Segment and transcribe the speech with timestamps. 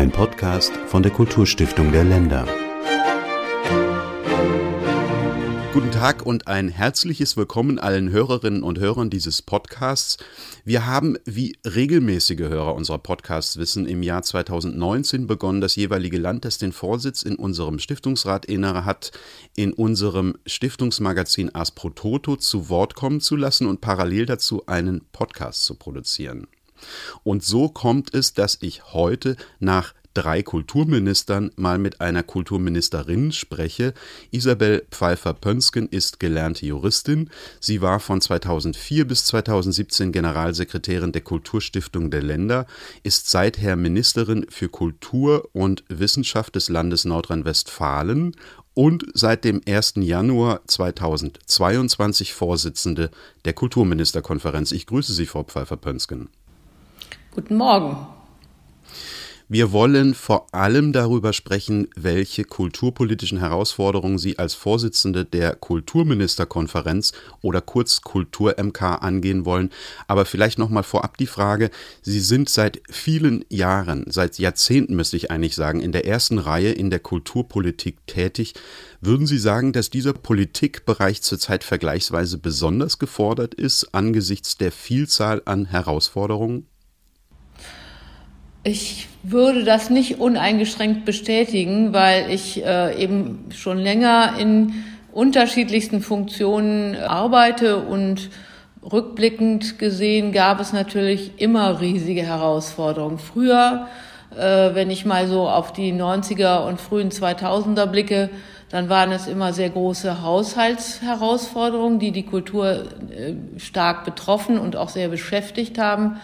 [0.00, 2.46] Ein Podcast von der Kulturstiftung der Länder.
[5.74, 10.16] Guten Tag und ein herzliches Willkommen allen Hörerinnen und Hörern dieses Podcasts.
[10.64, 16.46] Wir haben, wie regelmäßige Hörer unserer Podcasts wissen, im Jahr 2019 begonnen, das jeweilige Land,
[16.46, 19.12] das den Vorsitz in unserem Stiftungsrat inne hat,
[19.54, 25.02] in unserem Stiftungsmagazin As Pro Toto zu Wort kommen zu lassen und parallel dazu einen
[25.12, 26.46] Podcast zu produzieren.
[27.22, 33.94] Und so kommt es, dass ich heute nach drei Kulturministern mal mit einer Kulturministerin spreche.
[34.30, 37.30] Isabel Pfeiffer-Pönsken ist gelernte Juristin.
[37.60, 42.66] Sie war von 2004 bis 2017 Generalsekretärin der Kulturstiftung der Länder,
[43.02, 48.34] ist seither Ministerin für Kultur und Wissenschaft des Landes Nordrhein-Westfalen
[48.74, 49.94] und seit dem 1.
[49.96, 53.10] Januar 2022 Vorsitzende
[53.44, 54.72] der Kulturministerkonferenz.
[54.72, 56.30] Ich grüße Sie, Frau Pfeiffer-Pönsken.
[57.32, 57.96] Guten Morgen.
[59.48, 67.60] Wir wollen vor allem darüber sprechen, welche kulturpolitischen Herausforderungen Sie als Vorsitzende der Kulturministerkonferenz oder
[67.60, 69.70] kurz Kultur MK angehen wollen.
[70.08, 71.70] Aber vielleicht noch mal vorab die Frage:
[72.02, 76.72] Sie sind seit vielen Jahren, seit Jahrzehnten müsste ich eigentlich sagen, in der ersten Reihe
[76.72, 78.54] in der Kulturpolitik tätig.
[79.00, 85.66] Würden Sie sagen, dass dieser Politikbereich zurzeit vergleichsweise besonders gefordert ist angesichts der Vielzahl an
[85.66, 86.69] Herausforderungen?
[88.62, 96.94] Ich würde das nicht uneingeschränkt bestätigen, weil ich äh, eben schon länger in unterschiedlichsten Funktionen
[96.96, 98.28] arbeite und
[98.82, 103.18] rückblickend gesehen gab es natürlich immer riesige Herausforderungen.
[103.18, 103.86] Früher,
[104.36, 108.28] äh, wenn ich mal so auf die 90er und frühen 2000er blicke,
[108.68, 114.90] dann waren es immer sehr große Haushaltsherausforderungen, die die Kultur äh, stark betroffen und auch
[114.90, 116.20] sehr beschäftigt haben.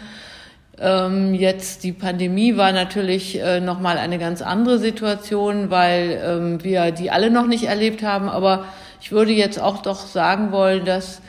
[0.79, 6.65] Ähm, jetzt die Pandemie war natürlich äh, noch mal eine ganz andere Situation, weil ähm,
[6.65, 8.29] wir die alle noch nicht erlebt haben.
[8.29, 8.65] Aber
[9.01, 11.23] ich würde jetzt auch doch sagen wollen, dass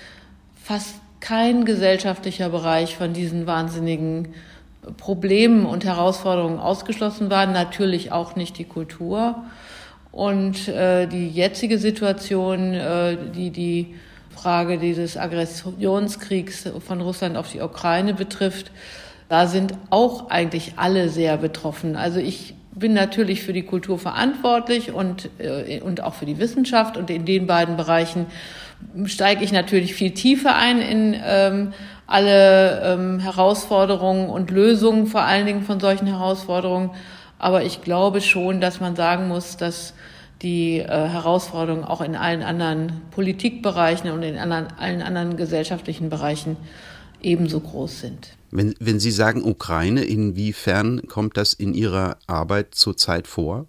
[0.61, 4.33] fast kein gesellschaftlicher Bereich von diesen wahnsinnigen
[4.97, 7.45] Problemen und Herausforderungen ausgeschlossen war.
[7.45, 9.43] Natürlich auch nicht die Kultur.
[10.11, 13.95] Und äh, die jetzige Situation, äh, die die
[14.35, 18.71] Frage dieses Aggressionskriegs von Russland auf die Ukraine betrifft,
[19.29, 21.95] da sind auch eigentlich alle sehr betroffen.
[21.95, 26.95] Also ich bin natürlich für die Kultur verantwortlich und, äh, und auch für die Wissenschaft.
[26.95, 28.27] Und in den beiden Bereichen
[29.05, 31.73] steige ich natürlich viel tiefer ein in ähm,
[32.05, 36.91] alle ähm, Herausforderungen und Lösungen, vor allen Dingen von solchen Herausforderungen.
[37.39, 39.93] Aber ich glaube schon, dass man sagen muss, dass
[40.41, 46.57] die äh, Herausforderungen auch in allen anderen Politikbereichen und in anderen, allen anderen gesellschaftlichen Bereichen
[47.27, 48.37] ebenso groß sind.
[48.51, 53.67] Wenn, wenn Sie sagen Ukraine, inwiefern kommt das in Ihrer Arbeit zurzeit vor?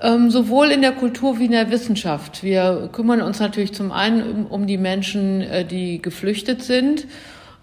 [0.00, 2.44] Ähm, sowohl in der Kultur wie in der Wissenschaft.
[2.44, 7.06] Wir kümmern uns natürlich zum einen um, um die Menschen, äh, die geflüchtet sind.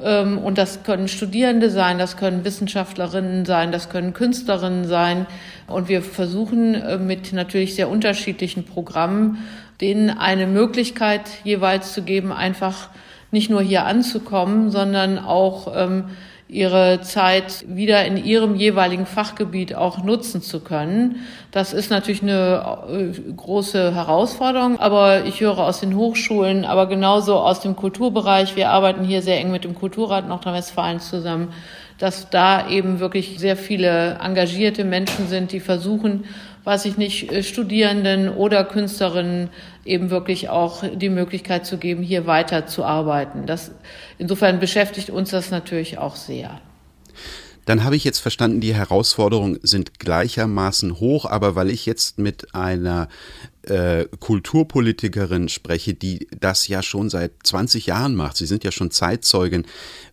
[0.03, 5.27] Ähm, und das können Studierende sein, das können Wissenschaftlerinnen sein, das können Künstlerinnen sein.
[5.67, 9.37] Und wir versuchen äh, mit natürlich sehr unterschiedlichen Programmen,
[9.79, 12.89] denen eine Möglichkeit jeweils zu geben, einfach
[13.35, 16.05] nicht nur hier anzukommen, sondern auch ähm,
[16.47, 21.17] ihre Zeit wieder in ihrem jeweiligen Fachgebiet auch nutzen zu können.
[21.51, 27.35] Das ist natürlich eine äh, große Herausforderung, aber ich höre aus den Hochschulen, aber genauso
[27.35, 31.49] aus dem Kulturbereich, wir arbeiten hier sehr eng mit dem Kulturrat Nordrhein-Westfalen zusammen,
[31.97, 36.23] dass da eben wirklich sehr viele engagierte Menschen sind, die versuchen,
[36.65, 39.49] weiß ich nicht, äh, Studierenden oder Künstlerinnen
[39.85, 43.45] eben wirklich auch die Möglichkeit zu geben, hier weiter zu arbeiten.
[43.45, 43.71] Das,
[44.17, 46.59] insofern beschäftigt uns das natürlich auch sehr.
[47.65, 52.53] Dann habe ich jetzt verstanden, die Herausforderungen sind gleichermaßen hoch, aber weil ich jetzt mit
[52.53, 53.09] einer
[53.63, 58.91] äh, Kulturpolitikerin spreche, die das ja schon seit 20 Jahren macht, Sie sind ja schon
[58.91, 59.65] Zeitzeugin,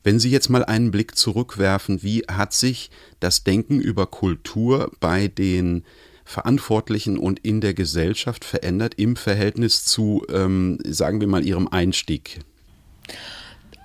[0.02, 2.90] wenn Sie jetzt mal einen Blick zurückwerfen, wie hat sich
[3.20, 5.84] das Denken über Kultur bei den
[6.24, 12.40] Verantwortlichen und in der Gesellschaft verändert im Verhältnis zu, ähm, sagen wir mal, ihrem Einstieg?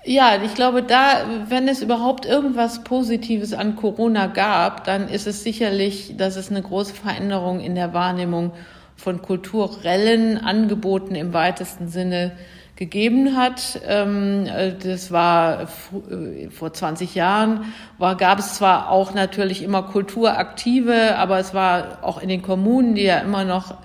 [0.05, 5.43] Ja, ich glaube, da, wenn es überhaupt irgendwas Positives an Corona gab, dann ist es
[5.43, 8.53] sicherlich, dass es eine große Veränderung in der Wahrnehmung
[8.95, 12.31] von kulturellen Angeboten im weitesten Sinne
[12.77, 13.81] gegeben hat.
[13.85, 19.83] Ähm, äh, das war äh, vor 20 Jahren, war, gab es zwar auch natürlich immer
[19.83, 23.75] Kulturaktive, aber es war auch in den Kommunen, die ja immer noch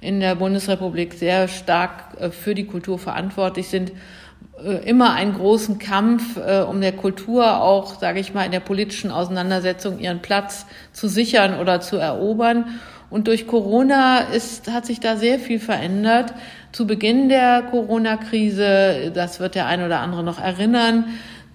[0.00, 3.92] in der Bundesrepublik sehr stark äh, für die Kultur verantwortlich sind,
[4.84, 9.98] immer einen großen Kampf, um der Kultur auch, sage ich mal, in der politischen Auseinandersetzung
[9.98, 12.66] ihren Platz zu sichern oder zu erobern.
[13.10, 16.32] Und durch Corona ist, hat sich da sehr viel verändert.
[16.72, 21.04] Zu Beginn der Corona-Krise, das wird der eine oder andere noch erinnern,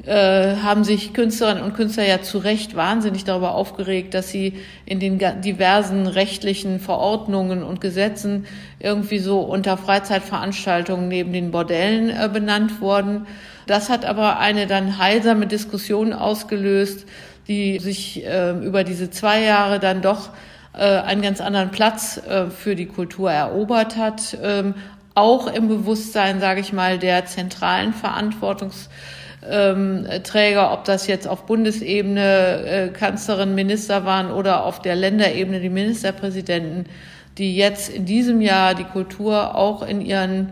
[0.06, 4.54] äh, haben sich Künstlerinnen und Künstler ja zu Recht wahnsinnig darüber aufgeregt, dass sie
[4.86, 8.46] in den diversen rechtlichen Verordnungen und Gesetzen
[8.80, 13.25] irgendwie so unter Freizeitveranstaltungen neben den Bordellen äh, benannt wurden.
[13.66, 17.08] Das hat aber eine dann heilsame Diskussion ausgelöst,
[17.48, 20.30] die sich äh, über diese zwei Jahre dann doch
[20.74, 22.22] äh, einen ganz anderen Platz
[22.56, 24.75] für die Kultur erobert hat, ähm,
[25.18, 28.90] auch im Bewusstsein, sage ich mal, der zentralen Verantwortungs
[29.50, 30.06] ähm,
[30.56, 36.86] ob das jetzt auf Bundesebene äh, Kanzlerin, Minister waren oder auf der Länderebene die Ministerpräsidenten,
[37.38, 40.50] die jetzt in diesem Jahr die Kultur auch in ihren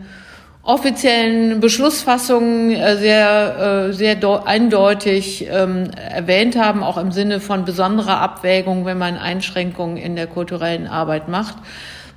[0.62, 4.16] offiziellen Beschlussfassungen äh, sehr, äh, sehr
[4.46, 10.26] eindeutig ähm, erwähnt haben, auch im Sinne von besonderer Abwägung, wenn man Einschränkungen in der
[10.26, 11.56] kulturellen Arbeit macht.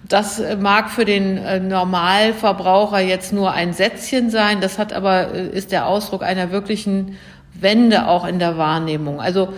[0.10, 4.60] Das äh, mag für den äh, Normalverbraucher jetzt nur ein Sätzchen sein.
[4.60, 7.16] Das hat aber, äh, ist der Ausdruck einer wirklichen
[7.54, 9.22] Wende auch in der Wahrnehmung.
[9.22, 9.54] Also,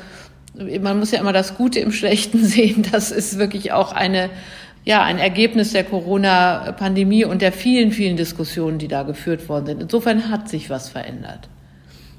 [0.53, 2.85] man muss ja immer das Gute im Schlechten sehen.
[2.91, 4.29] Das ist wirklich auch eine,
[4.83, 9.81] ja, ein Ergebnis der Corona-Pandemie und der vielen, vielen Diskussionen, die da geführt worden sind.
[9.81, 11.47] Insofern hat sich was verändert.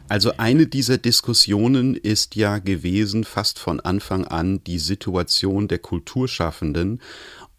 [0.09, 7.01] Also eine dieser Diskussionen ist ja gewesen, fast von Anfang an, die Situation der Kulturschaffenden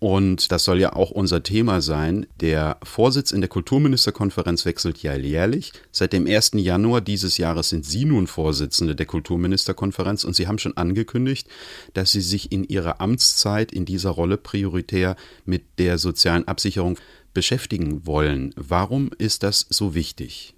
[0.03, 2.25] und das soll ja auch unser Thema sein.
[2.41, 5.71] Der Vorsitz in der Kulturministerkonferenz wechselt ja jährlich.
[5.93, 6.51] Seit dem 1.
[6.55, 11.47] Januar dieses Jahres sind Sie nun Vorsitzende der Kulturministerkonferenz und Sie haben schon angekündigt,
[11.93, 15.15] dass Sie sich in Ihrer Amtszeit in dieser Rolle prioritär
[15.45, 16.97] mit der sozialen Absicherung
[17.33, 18.53] beschäftigen wollen.
[18.57, 20.53] Warum ist das so wichtig?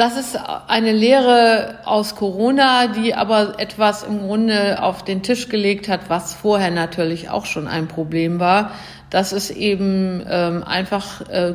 [0.00, 5.90] Das ist eine Lehre aus Corona, die aber etwas im Grunde auf den Tisch gelegt
[5.90, 8.70] hat, was vorher natürlich auch schon ein Problem war.
[9.10, 11.52] Das ist eben ähm, einfach äh,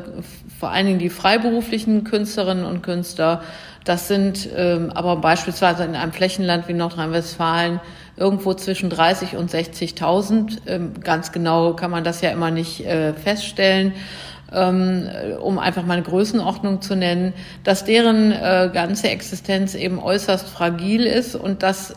[0.60, 3.42] vor allen Dingen die freiberuflichen Künstlerinnen und Künstler.
[3.82, 7.80] Das sind ähm, aber beispielsweise in einem Flächenland wie Nordrhein-Westfalen
[8.16, 10.58] irgendwo zwischen 30 und 60.000.
[10.68, 13.92] Ähm, ganz genau kann man das ja immer nicht äh, feststellen
[14.50, 17.32] um einfach mal eine Größenordnung zu nennen,
[17.64, 21.96] dass deren äh, ganze Existenz eben äußerst fragil ist und das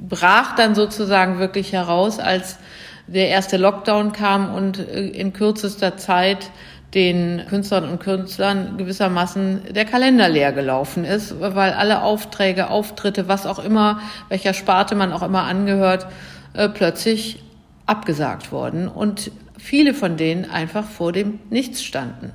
[0.00, 2.58] brach dann sozusagen wirklich heraus, als
[3.06, 6.50] der erste Lockdown kam und äh, in kürzester Zeit
[6.94, 13.46] den Künstlern und Künstlern gewissermaßen der Kalender leer gelaufen ist, weil alle Aufträge, Auftritte, was
[13.46, 16.06] auch immer, welcher Sparte man auch immer angehört,
[16.54, 17.42] äh, plötzlich
[17.86, 22.32] abgesagt worden und viele von denen einfach vor dem Nichts standen.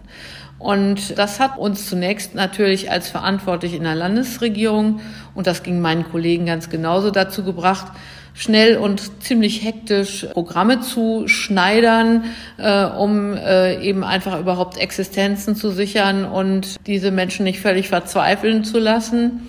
[0.58, 5.00] Und das hat uns zunächst natürlich als verantwortlich in der Landesregierung,
[5.34, 7.88] und das ging meinen Kollegen ganz genauso dazu gebracht,
[8.34, 12.26] schnell und ziemlich hektisch Programme zu schneidern,
[12.58, 18.64] äh, um äh, eben einfach überhaupt Existenzen zu sichern und diese Menschen nicht völlig verzweifeln
[18.64, 19.48] zu lassen.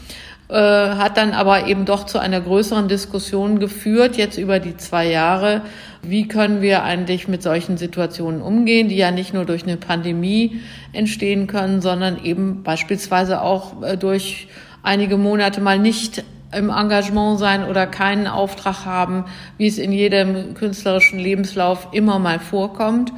[0.49, 5.09] Äh, hat dann aber eben doch zu einer größeren Diskussion geführt, jetzt über die zwei
[5.09, 5.63] Jahre.
[6.03, 10.61] Wie können wir eigentlich mit solchen Situationen umgehen, die ja nicht nur durch eine Pandemie
[10.93, 14.49] entstehen können, sondern eben beispielsweise auch äh, durch
[14.83, 19.25] einige Monate mal nicht im Engagement sein oder keinen Auftrag haben,
[19.57, 23.13] wie es in jedem künstlerischen Lebenslauf immer mal vorkommt.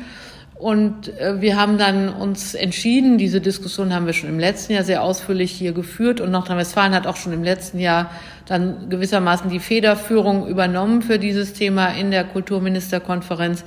[0.62, 4.84] Und äh, wir haben dann uns entschieden, diese Diskussion haben wir schon im letzten Jahr
[4.84, 8.12] sehr ausführlich hier geführt und Nordrhein-Westfalen hat auch schon im letzten Jahr
[8.46, 13.64] dann gewissermaßen die Federführung übernommen für dieses Thema in der Kulturministerkonferenz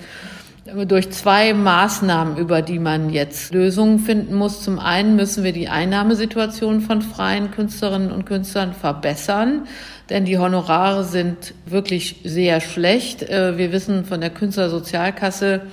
[0.88, 4.62] durch zwei Maßnahmen, über die man jetzt Lösungen finden muss.
[4.62, 9.68] Zum einen müssen wir die Einnahmesituation von freien Künstlerinnen und Künstlern verbessern,
[10.10, 13.22] denn die Honorare sind wirklich sehr schlecht.
[13.22, 15.64] Äh, wir wissen von der Künstlersozialkasse,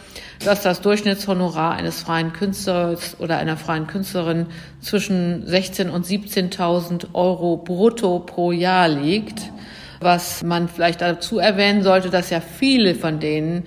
[0.44, 4.46] dass das Durchschnittshonorar eines freien Künstlers oder einer freien Künstlerin
[4.80, 9.52] zwischen 16.000 und 17.000 Euro brutto pro Jahr liegt.
[10.00, 13.64] Was man vielleicht dazu erwähnen sollte, dass ja viele von denen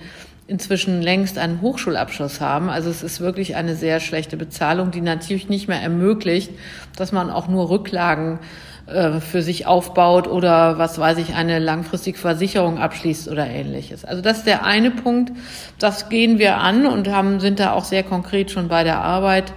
[0.48, 2.70] inzwischen längst einen Hochschulabschluss haben.
[2.70, 6.50] Also es ist wirklich eine sehr schlechte Bezahlung, die natürlich nicht mehr ermöglicht,
[6.96, 8.38] dass man auch nur Rücklagen
[8.86, 14.04] äh, für sich aufbaut oder was weiß ich, eine langfristige Versicherung abschließt oder ähnliches.
[14.04, 15.32] Also das ist der eine Punkt.
[15.80, 19.52] Das gehen wir an und haben, sind da auch sehr konkret schon bei der Arbeit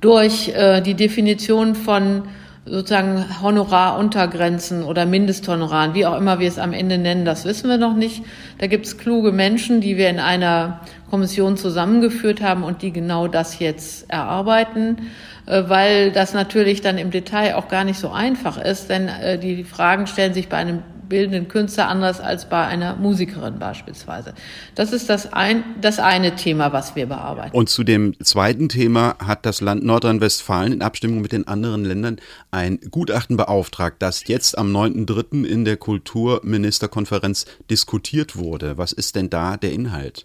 [0.00, 2.24] durch äh, die Definition von
[2.64, 7.76] sozusagen Honoraruntergrenzen oder Mindesthonoraren, wie auch immer wir es am Ende nennen, das wissen wir
[7.76, 8.22] noch nicht.
[8.58, 13.26] Da gibt es kluge Menschen, die wir in einer Kommission zusammengeführt haben und die genau
[13.26, 15.10] das jetzt erarbeiten.
[15.46, 19.38] äh, weil das natürlich dann im Detail auch gar nicht so einfach ist, denn äh,
[19.38, 24.32] die Fragen stellen sich bei einem bildenden Künstler anders als bei einer Musikerin beispielsweise.
[24.74, 27.54] Das ist das, ein, das eine Thema, was wir bearbeiten.
[27.54, 32.16] Und zu dem zweiten Thema hat das Land Nordrhein-Westfalen in Abstimmung mit den anderen Ländern
[32.50, 35.44] ein Gutachten beauftragt, das jetzt am 9.3.
[35.44, 38.78] in der Kulturministerkonferenz diskutiert wurde.
[38.78, 40.24] Was ist denn da der Inhalt?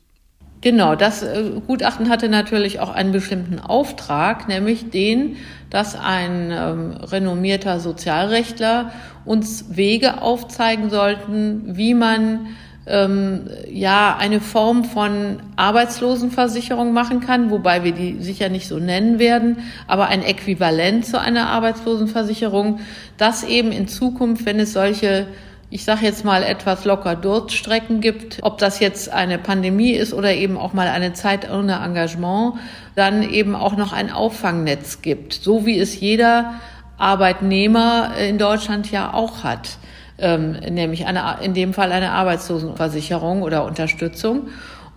[0.61, 5.35] Genau, das äh, Gutachten hatte natürlich auch einen bestimmten Auftrag, nämlich den,
[5.69, 8.91] dass ein ähm, renommierter Sozialrechtler
[9.23, 12.47] uns Wege aufzeigen sollten, wie man
[12.87, 19.19] ähm, ja eine Form von Arbeitslosenversicherung machen kann, wobei wir die sicher nicht so nennen
[19.19, 22.79] werden, aber ein Äquivalent zu einer Arbeitslosenversicherung,
[23.17, 25.27] das eben in Zukunft, wenn es solche
[25.69, 30.33] ich sage jetzt mal etwas locker Durststrecken gibt, ob das jetzt eine Pandemie ist oder
[30.33, 32.55] eben auch mal eine Zeit ohne Engagement,
[32.95, 36.53] dann eben auch noch ein Auffangnetz gibt, so wie es jeder
[36.97, 39.77] Arbeitnehmer in Deutschland ja auch hat,
[40.19, 44.47] ähm, nämlich eine, in dem Fall eine Arbeitslosenversicherung oder Unterstützung.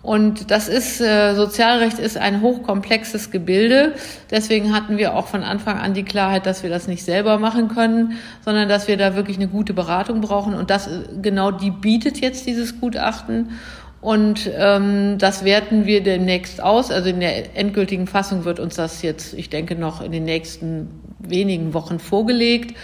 [0.02, 3.94] Und das ist, äh, Sozialrecht ist ein hochkomplexes Gebilde.
[4.30, 7.68] Deswegen hatten wir auch von Anfang an die Klarheit, dass wir das nicht selber machen
[7.68, 10.54] können, sondern dass wir da wirklich eine gute Beratung brauchen.
[10.54, 10.88] Und das
[11.20, 13.50] genau die bietet jetzt dieses Gutachten.
[14.00, 16.90] Und ähm, das werten wir demnächst aus.
[16.90, 20.88] Also in der endgültigen Fassung wird uns das jetzt, ich denke, noch in den nächsten
[21.18, 22.74] wenigen Wochen vorgelegt.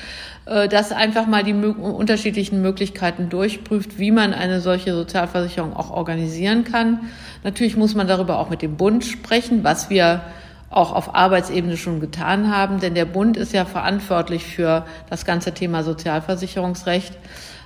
[0.47, 6.65] Äh, das einfach mal die unterschiedlichen Möglichkeiten durchprüft, wie man eine solche Sozialversicherung auch organisieren
[6.65, 7.01] kann.
[7.43, 10.23] Natürlich muss man darüber auch mit dem Bund sprechen, was wir
[10.71, 15.53] auch auf Arbeitsebene schon getan haben, denn der Bund ist ja verantwortlich für das ganze
[15.53, 17.17] Thema Sozialversicherungsrecht.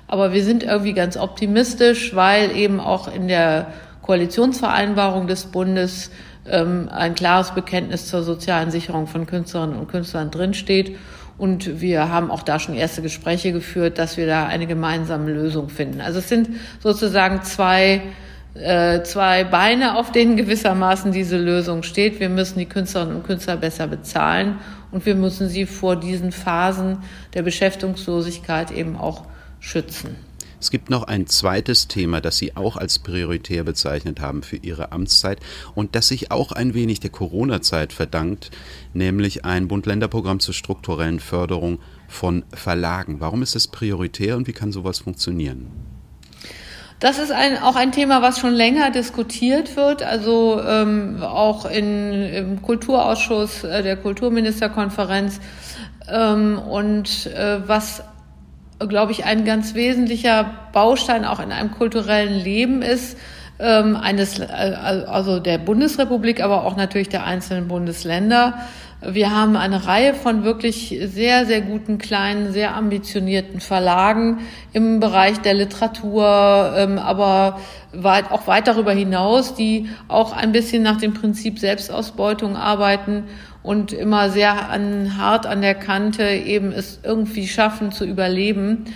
[0.06, 3.68] Aber wir sind irgendwie ganz optimistisch, weil eben auch in der
[4.02, 6.10] Koalitionsvereinbarung des Bundes
[6.46, 10.96] ähm, ein klares Bekenntnis zur sozialen Sicherung von Künstlerinnen und Künstlern drinsteht.
[11.40, 15.70] Und wir haben auch da schon erste Gespräche geführt, dass wir da eine gemeinsame Lösung
[15.70, 16.02] finden.
[16.02, 18.02] Also es sind sozusagen zwei,
[18.52, 22.20] äh, zwei Beine, auf denen gewissermaßen diese Lösung steht.
[22.20, 24.58] Wir müssen die Künstlerinnen und Künstler besser bezahlen
[24.90, 26.98] und wir müssen sie vor diesen Phasen
[27.32, 29.22] der Beschäftigungslosigkeit eben auch
[29.60, 30.16] schützen.
[30.60, 34.92] Es gibt noch ein zweites Thema, das Sie auch als prioritär bezeichnet haben für Ihre
[34.92, 35.38] Amtszeit
[35.74, 38.50] und das sich auch ein wenig der Corona-Zeit verdankt,
[38.92, 43.20] nämlich ein Bund-Länder-Programm zur strukturellen Förderung von Verlagen.
[43.20, 45.68] Warum ist das prioritär und wie kann sowas funktionieren?
[46.98, 52.12] Das ist ein, auch ein Thema, was schon länger diskutiert wird, also ähm, auch in,
[52.12, 55.40] im Kulturausschuss äh, der Kulturministerkonferenz
[56.06, 58.02] ähm, und äh, was
[58.88, 63.16] glaube ich, ein ganz wesentlicher Baustein auch in einem kulturellen Leben ist,
[63.58, 68.54] ähm, eines, äh, also der Bundesrepublik, aber auch natürlich der einzelnen Bundesländer.
[69.02, 74.40] Wir haben eine Reihe von wirklich sehr, sehr guten, kleinen, sehr ambitionierten Verlagen
[74.74, 77.60] im Bereich der Literatur, ähm, aber
[77.92, 83.24] weit, auch weit darüber hinaus, die auch ein bisschen nach dem Prinzip Selbstausbeutung arbeiten
[83.62, 88.86] und immer sehr an, hart an der Kante eben es irgendwie schaffen zu überleben.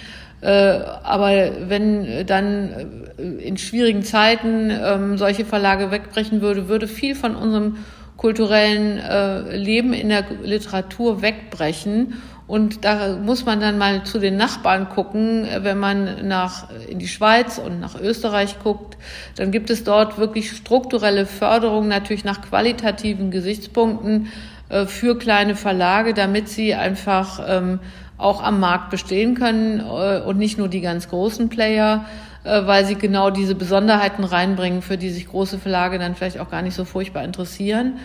[0.40, 1.30] Äh, aber
[1.68, 7.78] wenn dann äh, in schwierigen Zeiten ähm, solche Verlage wegbrechen würde, würde viel von unserem
[8.16, 12.14] kulturellen äh, Leben in der Literatur wegbrechen.
[12.46, 15.46] Und da muss man dann mal zu den Nachbarn gucken.
[15.60, 18.98] Wenn man nach, in die Schweiz und nach Österreich guckt,
[19.36, 24.53] dann gibt es dort wirklich strukturelle Förderung, natürlich nach qualitativen Gesichtspunkten äh,
[24.86, 27.80] für kleine Verlage, damit sie einfach ähm,
[28.16, 32.04] auch am Markt bestehen können äh, und nicht nur die ganz großen Player,
[32.44, 36.50] äh, weil sie genau diese Besonderheiten reinbringen, für die sich große Verlage dann vielleicht auch
[36.50, 37.98] gar nicht so furchtbar interessieren.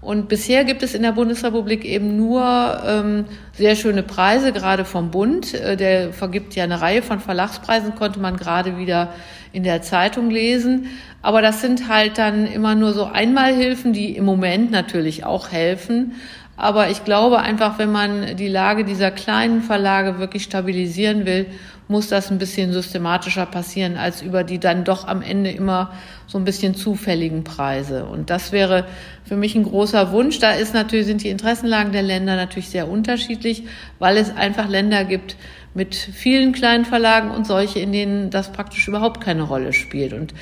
[0.00, 2.44] Und bisher gibt es in der Bundesrepublik eben nur
[2.86, 5.54] ähm, sehr schöne Preise, gerade vom Bund.
[5.54, 9.14] Äh, der vergibt ja eine Reihe von Verlagspreisen, konnte man gerade wieder
[9.54, 10.88] in der Zeitung lesen.
[11.22, 16.12] Aber das sind halt dann immer nur so Einmalhilfen, die im Moment natürlich auch helfen.
[16.56, 21.46] Aber ich glaube einfach, wenn man die Lage dieser kleinen Verlage wirklich stabilisieren will,
[21.86, 25.92] muss das ein bisschen systematischer passieren als über die dann doch am Ende immer
[26.26, 28.06] so ein bisschen zufälligen Preise.
[28.06, 28.86] Und das wäre
[29.24, 30.38] für mich ein großer Wunsch.
[30.38, 33.64] Da ist natürlich, sind die Interessenlagen der Länder natürlich sehr unterschiedlich,
[33.98, 35.36] weil es einfach Länder gibt
[35.74, 40.12] mit vielen kleinen Verlagen und solche, in denen das praktisch überhaupt keine Rolle spielt.
[40.12, 40.34] Und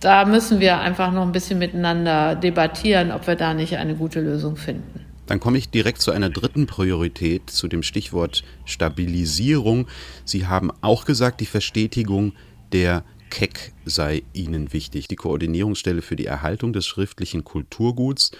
[0.00, 4.20] da müssen wir einfach noch ein bisschen miteinander debattieren, ob wir da nicht eine gute
[4.20, 5.00] Lösung finden.
[5.26, 9.88] Dann komme ich direkt zu einer dritten Priorität, zu dem Stichwort Stabilisierung.
[10.26, 12.34] Sie haben auch gesagt, die Verstetigung
[12.72, 15.08] der Keck sei ihnen wichtig.
[15.08, 18.30] Die Koordinierungsstelle für die Erhaltung des schriftlichen Kulturguts,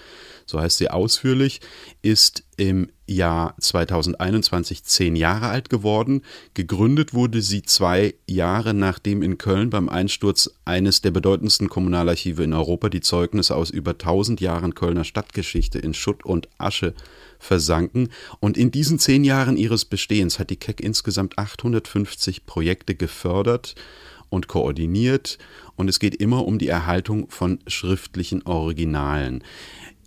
[0.47, 1.61] so heißt sie ausführlich,
[2.03, 6.23] ist im Jahr 2021 zehn Jahre alt geworden.
[6.55, 12.53] Gegründet wurde sie zwei Jahre nachdem in Köln beim Einsturz eines der bedeutendsten Kommunalarchive in
[12.53, 16.95] Europa die Zeugnisse aus über 1000 Jahren Kölner Stadtgeschichte in Schutt und Asche
[17.41, 18.11] versanken.
[18.39, 23.75] Und in diesen zehn Jahren ihres Bestehens hat die Keck insgesamt 850 Projekte gefördert
[24.35, 25.39] und koordiniert
[25.77, 29.43] und es geht immer um die Erhaltung von schriftlichen Originalen.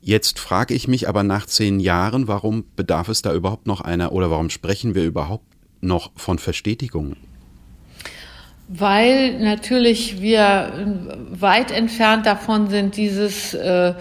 [0.01, 4.11] Jetzt frage ich mich aber nach zehn Jahren, warum bedarf es da überhaupt noch einer
[4.11, 5.45] oder warum sprechen wir überhaupt
[5.81, 7.15] noch von Verstetigung?
[8.69, 13.93] Weil natürlich wir weit entfernt davon sind, dieses äh,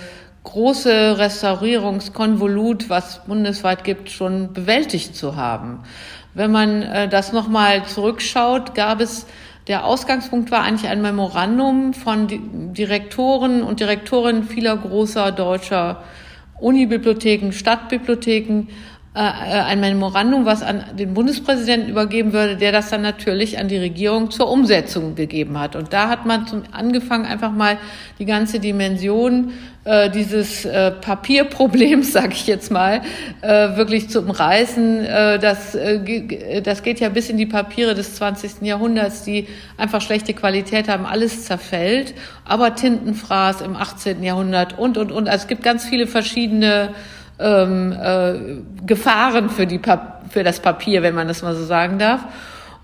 [0.43, 5.81] große Restaurierungskonvolut, was bundesweit gibt, schon bewältigt zu haben.
[6.35, 9.27] Wenn man äh, das nochmal zurückschaut, gab es
[9.67, 12.29] der Ausgangspunkt war eigentlich ein Memorandum von
[12.73, 16.03] Direktoren und Direktorinnen vieler großer deutscher
[16.61, 18.69] Unibibliotheken, Stadtbibliotheken,
[19.17, 23.67] äh, äh, ein Memorandum, was an den Bundespräsidenten übergeben würde, der das dann natürlich an
[23.67, 25.75] die Regierung zur Umsetzung gegeben hat.
[25.75, 27.79] Und da hat man zum angefangen, einfach mal
[28.19, 29.55] die ganze Dimension
[29.85, 33.01] äh, dieses äh, Papierproblems, sage ich jetzt mal,
[33.41, 35.07] äh, wirklich zu umreißen.
[35.07, 38.61] Äh, das, äh, das geht ja bis in die Papiere des 20.
[38.61, 39.47] Jahrhunderts, die
[39.79, 42.13] einfach schlechte Qualität haben, alles zerfällt.
[42.45, 44.23] Aber Tintenfraß im 18.
[44.23, 45.27] Jahrhundert und, und, und.
[45.27, 46.91] Also es gibt ganz viele verschiedene
[47.39, 49.81] ähm, äh, Gefahren für, die
[50.31, 52.21] für das Papier, wenn man das mal so sagen darf.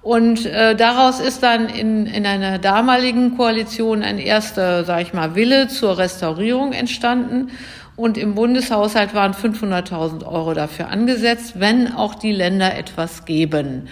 [0.02, 5.37] Und äh, daraus ist dann in, in einer damaligen Koalition ein erster, sage ich mal,
[5.37, 7.50] Wille zur Restaurierung entstanden.
[7.94, 13.88] Und im Bundeshaushalt waren 500.000 Euro dafür angesetzt, wenn auch die Länder etwas geben.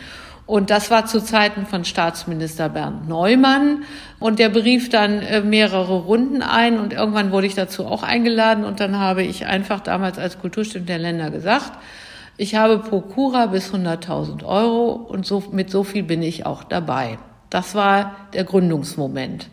[0.50, 3.84] Und das war zu Zeiten von Staatsminister Bernd Neumann.
[4.18, 8.64] Und der berief dann äh, mehrere Runden ein und irgendwann wurde ich dazu auch eingeladen
[8.64, 11.70] und dann habe ich einfach damals als Kulturstimme der Länder gesagt,
[12.36, 16.64] ich habe pro Cura bis 100.000 Euro und so, mit so viel bin ich auch
[16.64, 17.18] dabei.
[17.48, 19.48] Das war der Gründungsmoment.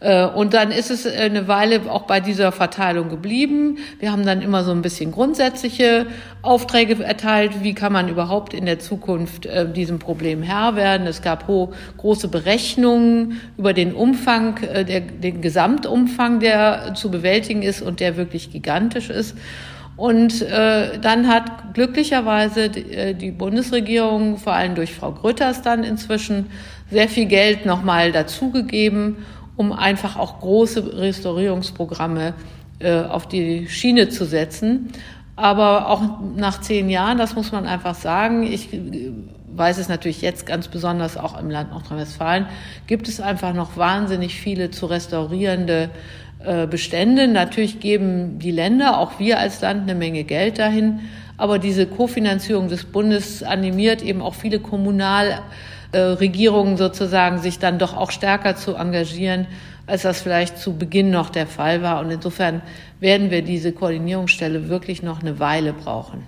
[0.00, 3.78] Äh, und dann ist es eine Weile auch bei dieser Verteilung geblieben.
[3.98, 6.06] Wir haben dann immer so ein bisschen grundsätzliche
[6.42, 7.62] Aufträge erteilt.
[7.62, 11.06] Wie kann man überhaupt in der Zukunft äh, diesem Problem Herr werden?
[11.06, 17.80] Es gab große Berechnungen über den Umfang, äh, der, den Gesamtumfang, der zu bewältigen ist
[17.80, 19.36] und der wirklich gigantisch ist.
[19.96, 26.50] Und äh, dann hat glücklicherweise die, die Bundesregierung, vor allem durch Frau Grütters dann inzwischen,
[26.90, 29.16] sehr viel Geld nochmal dazugegeben
[29.56, 32.34] um einfach auch große Restaurierungsprogramme
[32.78, 34.92] äh, auf die Schiene zu setzen.
[35.34, 36.02] Aber auch
[36.36, 39.12] nach zehn Jahren, das muss man einfach sagen, ich äh,
[39.54, 42.46] weiß es natürlich jetzt ganz besonders auch im Land Nordrhein-Westfalen,
[42.86, 45.90] gibt es einfach noch wahnsinnig viele zu restaurierende
[46.44, 47.28] äh, Bestände.
[47.28, 51.00] Natürlich geben die Länder, auch wir als Land, eine Menge Geld dahin.
[51.38, 55.42] Aber diese Kofinanzierung des Bundes animiert eben auch viele Kommunal
[55.92, 59.46] äh, Regierungen sozusagen sich dann doch auch stärker zu engagieren,
[59.86, 62.00] als das vielleicht zu Beginn noch der Fall war.
[62.00, 62.62] Und insofern
[63.00, 66.24] werden wir diese Koordinierungsstelle wirklich noch eine Weile brauchen.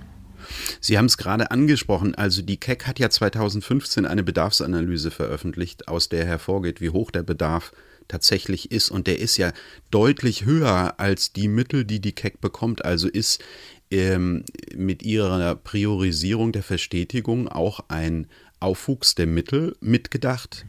[0.81, 6.09] Sie haben es gerade angesprochen, also die KEC hat ja 2015 eine Bedarfsanalyse veröffentlicht, aus
[6.09, 7.73] der hervorgeht, wie hoch der Bedarf
[8.07, 8.91] tatsächlich ist.
[8.91, 9.53] Und der ist ja
[9.91, 12.85] deutlich höher als die Mittel, die die KEC bekommt.
[12.85, 13.43] Also ist
[13.91, 14.45] ähm,
[14.75, 18.27] mit ihrer Priorisierung der Verstetigung auch ein
[18.61, 20.65] Aufwuchs der Mittel mitgedacht?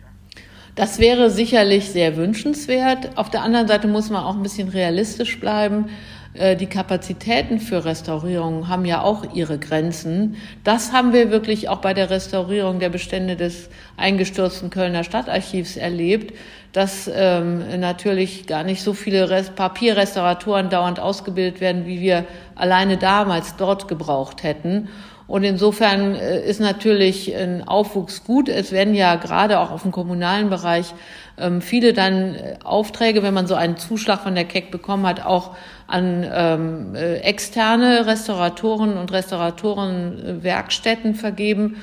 [0.75, 3.17] Das wäre sicherlich sehr wünschenswert.
[3.17, 5.89] Auf der anderen Seite muss man auch ein bisschen realistisch bleiben.
[6.33, 10.37] Äh, die Kapazitäten für Restaurierung haben ja auch ihre Grenzen.
[10.63, 16.33] Das haben wir wirklich auch bei der Restaurierung der Bestände des eingestürzten Kölner Stadtarchivs erlebt,
[16.71, 22.25] dass ähm, natürlich gar nicht so viele Rest Papierrestauratoren dauernd ausgebildet werden, wie wir
[22.55, 24.87] alleine damals dort gebraucht hätten.
[25.29, 28.49] Und insofern äh, ist natürlich ein Aufwuchs gut.
[28.49, 30.95] Es werden ja gerade auch auf dem kommunalen Bereich
[31.37, 35.23] ähm, viele dann äh, Aufträge, wenn man so einen Zuschlag von der KEC bekommen hat,
[35.23, 41.75] auch an ähm, äh, externe Restauratoren und Restauratorenwerkstätten vergeben.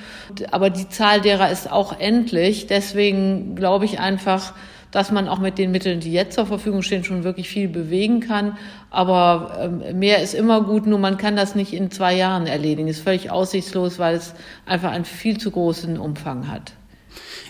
[0.51, 2.67] Aber die Zahl derer ist auch endlich.
[2.67, 4.55] Deswegen glaube ich einfach,
[4.91, 8.21] dass man auch mit den Mitteln, die jetzt zur Verfügung stehen, schon wirklich viel bewegen
[8.21, 8.57] kann.
[8.91, 12.89] Aber ähm, mehr ist immer gut, nur man kann das nicht in zwei Jahren erledigen.
[12.89, 16.73] Ist völlig aussichtslos, weil es einfach einen viel zu großen Umfang hat.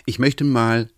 [0.04, 0.88] Ich möchte mal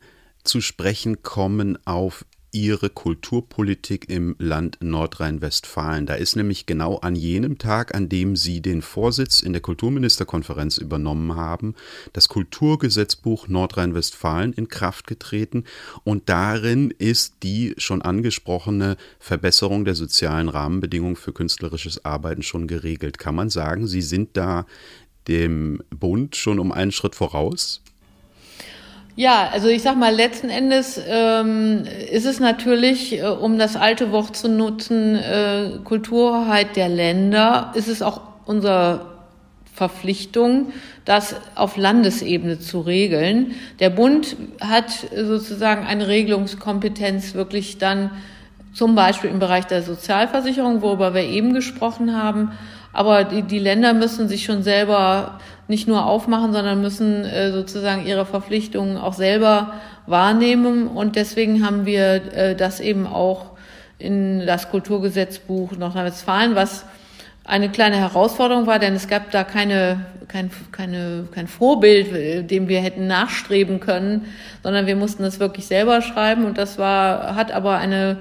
[0.44, 6.06] zu sprechen kommen auf Ihre Kulturpolitik im Land Nordrhein-Westfalen.
[6.06, 10.78] Da ist nämlich genau an jenem Tag, an dem Sie den Vorsitz in der Kulturministerkonferenz
[10.78, 11.74] übernommen haben,
[12.12, 15.64] das Kulturgesetzbuch Nordrhein-Westfalen in Kraft getreten
[16.04, 23.18] und darin ist die schon angesprochene Verbesserung der sozialen Rahmenbedingungen für künstlerisches Arbeiten schon geregelt.
[23.18, 24.66] Kann man sagen, Sie sind da
[25.28, 27.82] dem Bund schon um einen Schritt voraus?
[29.18, 34.12] Ja, also ich sag mal, letzten Endes ähm, ist es natürlich, äh, um das alte
[34.12, 39.06] Wort zu nutzen, äh, Kulturhoheit der Länder, ist es auch unsere
[39.74, 40.72] Verpflichtung,
[41.04, 43.56] das auf Landesebene zu regeln.
[43.80, 48.12] Der Bund hat sozusagen eine Regelungskompetenz wirklich dann
[48.72, 52.52] zum Beispiel im Bereich der Sozialversicherung, worüber wir eben gesprochen haben.
[52.92, 58.06] Aber die, die Länder müssen sich schon selber nicht nur aufmachen, sondern müssen äh, sozusagen
[58.06, 59.74] ihre Verpflichtungen auch selber
[60.06, 60.88] wahrnehmen.
[60.88, 63.52] Und deswegen haben wir äh, das eben auch
[63.98, 66.86] in das Kulturgesetzbuch Nordrhein-Westfalen, was
[67.44, 72.80] eine kleine Herausforderung war, denn es gab da keine, kein, keine, kein Vorbild, dem wir
[72.80, 74.26] hätten nachstreben können,
[74.62, 78.18] sondern wir mussten das wirklich selber schreiben und das war, hat aber eine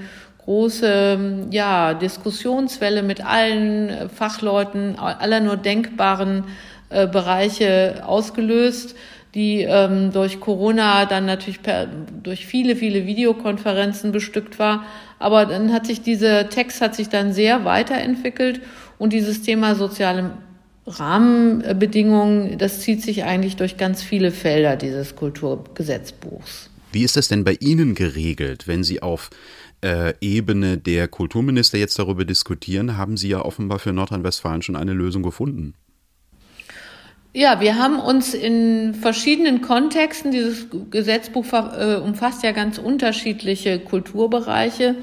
[0.47, 6.45] große ja, Diskussionswelle mit allen Fachleuten aller nur denkbaren
[6.89, 8.95] äh, Bereiche ausgelöst,
[9.35, 11.87] die ähm, durch Corona dann natürlich per,
[12.23, 14.85] durch viele, viele Videokonferenzen bestückt war.
[15.19, 18.61] Aber dann hat sich dieser Text hat sich dann sehr weiterentwickelt
[18.97, 20.31] und dieses Thema soziale
[20.87, 26.69] Rahmenbedingungen, das zieht sich eigentlich durch ganz viele Felder dieses Kulturgesetzbuchs.
[26.93, 29.29] Wie ist das denn bei Ihnen geregelt, wenn Sie auf
[29.81, 34.93] äh, Ebene der Kulturminister jetzt darüber diskutieren, haben Sie ja offenbar für Nordrhein-Westfalen schon eine
[34.93, 35.73] Lösung gefunden.
[37.33, 44.95] Ja, wir haben uns in verschiedenen Kontexten, dieses Gesetzbuch äh, umfasst ja ganz unterschiedliche Kulturbereiche,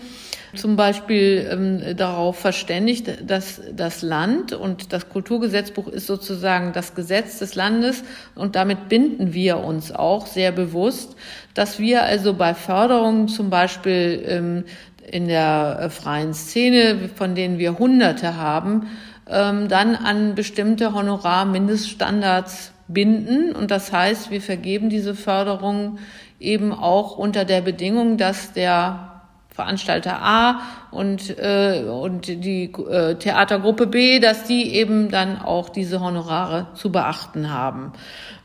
[0.54, 7.38] zum Beispiel ähm, darauf verständigt, dass das Land und das Kulturgesetzbuch ist sozusagen das Gesetz
[7.38, 11.16] des Landes und damit binden wir uns auch sehr bewusst,
[11.54, 14.64] dass wir also bei Förderungen zum Beispiel ähm,
[15.10, 18.88] in der äh, freien Szene, von denen wir Hunderte haben,
[19.28, 23.52] ähm, dann an bestimmte Honorarmindeststandards binden.
[23.52, 25.98] Und das heißt, wir vergeben diese Förderung
[26.40, 29.13] eben auch unter der Bedingung, dass der
[29.54, 36.00] Veranstalter A und, äh, und die äh, Theatergruppe B, dass die eben dann auch diese
[36.00, 37.92] Honorare zu beachten haben.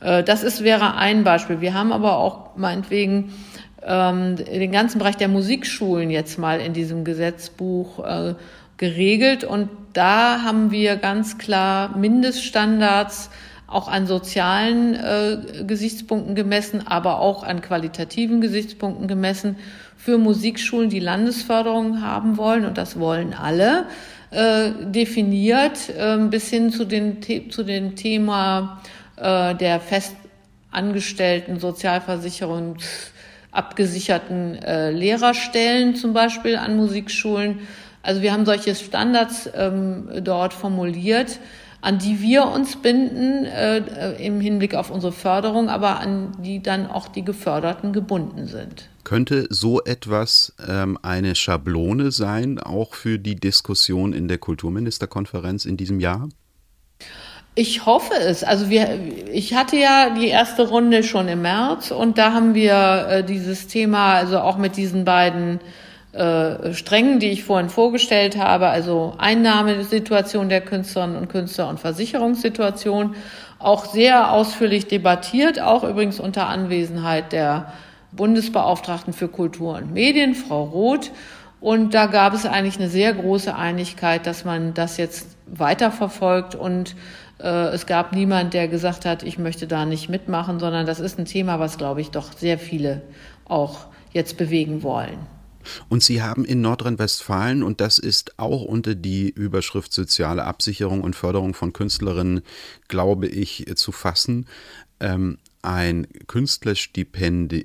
[0.02, 1.62] Äh, das ist, wäre ein Beispiel.
[1.62, 3.34] Wir haben aber auch meinetwegen
[3.82, 8.36] ähm, den ganzen Bereich der Musikschulen jetzt mal in diesem Gesetzbuch äh,
[8.78, 13.32] geregelt und da haben wir ganz klar Mindeststandards
[13.66, 19.58] auch an sozialen äh, Gesichtspunkten gemessen, aber auch an qualitativen Gesichtspunkten gemessen
[20.00, 23.86] für Musikschulen, die Landesförderung haben wollen, und das wollen alle,
[24.32, 27.18] äh, definiert, äh, bis hin zu, den,
[27.52, 28.82] zu dem Thema
[29.18, 32.78] äh, der festangestellten Sozialversicherung
[33.52, 37.60] abgesicherten äh, Lehrerstellen zum Beispiel an Musikschulen
[38.02, 41.40] also wir haben solche Standards ähm, dort formuliert,
[41.82, 46.88] an die wir uns binden äh, im Hinblick auf unsere Förderung, aber an die dann
[46.88, 48.90] auch die Geförderten gebunden sind.
[49.10, 55.78] Könnte so etwas ähm, eine Schablone sein, auch für die Diskussion in der Kulturministerkonferenz in
[55.78, 56.30] diesem Jahr?
[57.56, 58.44] Ich hoffe es.
[58.44, 59.00] Also wir,
[59.34, 63.66] ich hatte ja die erste Runde schon im März und da haben wir äh, dieses
[63.66, 65.60] Thema, also auch mit diesen beiden
[66.12, 73.16] äh, Strängen, die ich vorhin vorgestellt habe, also Einnahmesituation der Künstlerinnen und Künstler und Versicherungssituation,
[73.58, 77.74] auch sehr ausführlich debattiert, auch übrigens unter Anwesenheit der
[78.12, 81.12] Bundesbeauftragten für Kultur und Medien, Frau Roth.
[81.62, 86.96] Und da gab es eigentlich eine sehr große Einigkeit, dass man das jetzt weiterverfolgt und
[87.40, 91.20] äh, es gab niemand, der gesagt hat, ich möchte da nicht mitmachen, sondern das ist
[91.20, 93.02] ein Thema, was, glaube ich, doch sehr viele
[93.46, 95.20] auch jetzt bewegen wollen.
[95.90, 101.16] Und Sie haben in Nordrhein-Westfalen, und das ist auch unter die Überschrift soziale Absicherung und
[101.16, 102.42] Förderung von Künstlerinnen,
[102.88, 104.48] glaube ich, zu fassen,
[105.00, 106.08] ähm, ein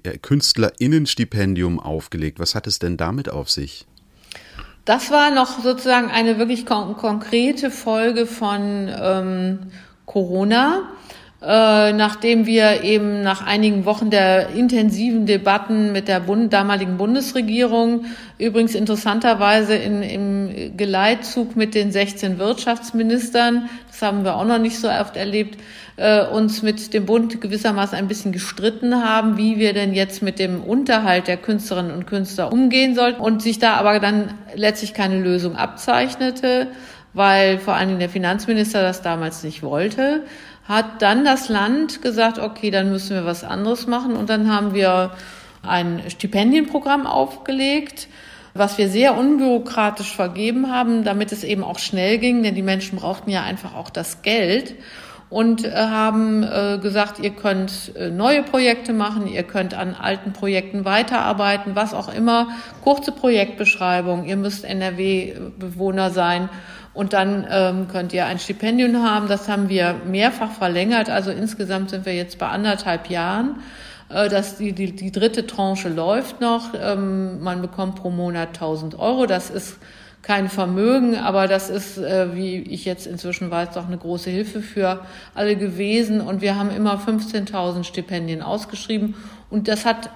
[0.04, 2.38] äh, Künstlerinnenstipendium aufgelegt.
[2.38, 3.86] Was hat es denn damit auf sich?
[4.84, 9.58] Das war noch sozusagen eine wirklich kon konkrete Folge von ähm,
[10.04, 10.90] Corona.
[11.46, 18.06] Äh, nachdem wir eben nach einigen Wochen der intensiven Debatten mit der Bund damaligen Bundesregierung,
[18.38, 24.78] übrigens interessanterweise in, im Geleitzug mit den 16 Wirtschaftsministern, das haben wir auch noch nicht
[24.78, 25.60] so oft erlebt,
[25.96, 30.38] äh, uns mit dem Bund gewissermaßen ein bisschen gestritten haben, wie wir denn jetzt mit
[30.38, 35.20] dem Unterhalt der Künstlerinnen und Künstler umgehen sollten und sich da aber dann letztlich keine
[35.20, 36.68] Lösung abzeichnete,
[37.12, 40.22] weil vor allen Dingen der Finanzminister das damals nicht wollte
[40.68, 44.16] hat dann das Land gesagt, okay, dann müssen wir was anderes machen.
[44.16, 45.12] Und dann haben wir
[45.62, 48.08] ein Stipendienprogramm aufgelegt,
[48.54, 52.98] was wir sehr unbürokratisch vergeben haben, damit es eben auch schnell ging, denn die Menschen
[52.98, 54.76] brauchten ja einfach auch das Geld
[55.28, 60.32] und äh, haben äh, gesagt, ihr könnt äh, neue Projekte machen, ihr könnt an alten
[60.32, 62.48] Projekten weiterarbeiten, was auch immer,
[62.82, 66.48] kurze Projektbeschreibung, ihr müsst NRW-Bewohner sein
[66.94, 69.28] und dann ähm, könnt ihr ein Stipendium haben.
[69.28, 71.10] Das haben wir mehrfach verlängert.
[71.10, 73.56] Also insgesamt sind wir jetzt bei anderthalb Jahren.
[74.08, 76.72] Äh, dass die, die, die dritte Tranche läuft noch.
[76.80, 79.26] Ähm, man bekommt pro Monat 1000 Euro.
[79.26, 79.78] Das ist
[80.22, 84.62] kein Vermögen, aber das ist, äh, wie ich jetzt inzwischen weiß, doch eine große Hilfe
[84.62, 85.00] für
[85.34, 86.20] alle gewesen.
[86.20, 89.14] Und wir haben immer 15.000 Stipendien ausgeschrieben.
[89.50, 90.10] Und das hat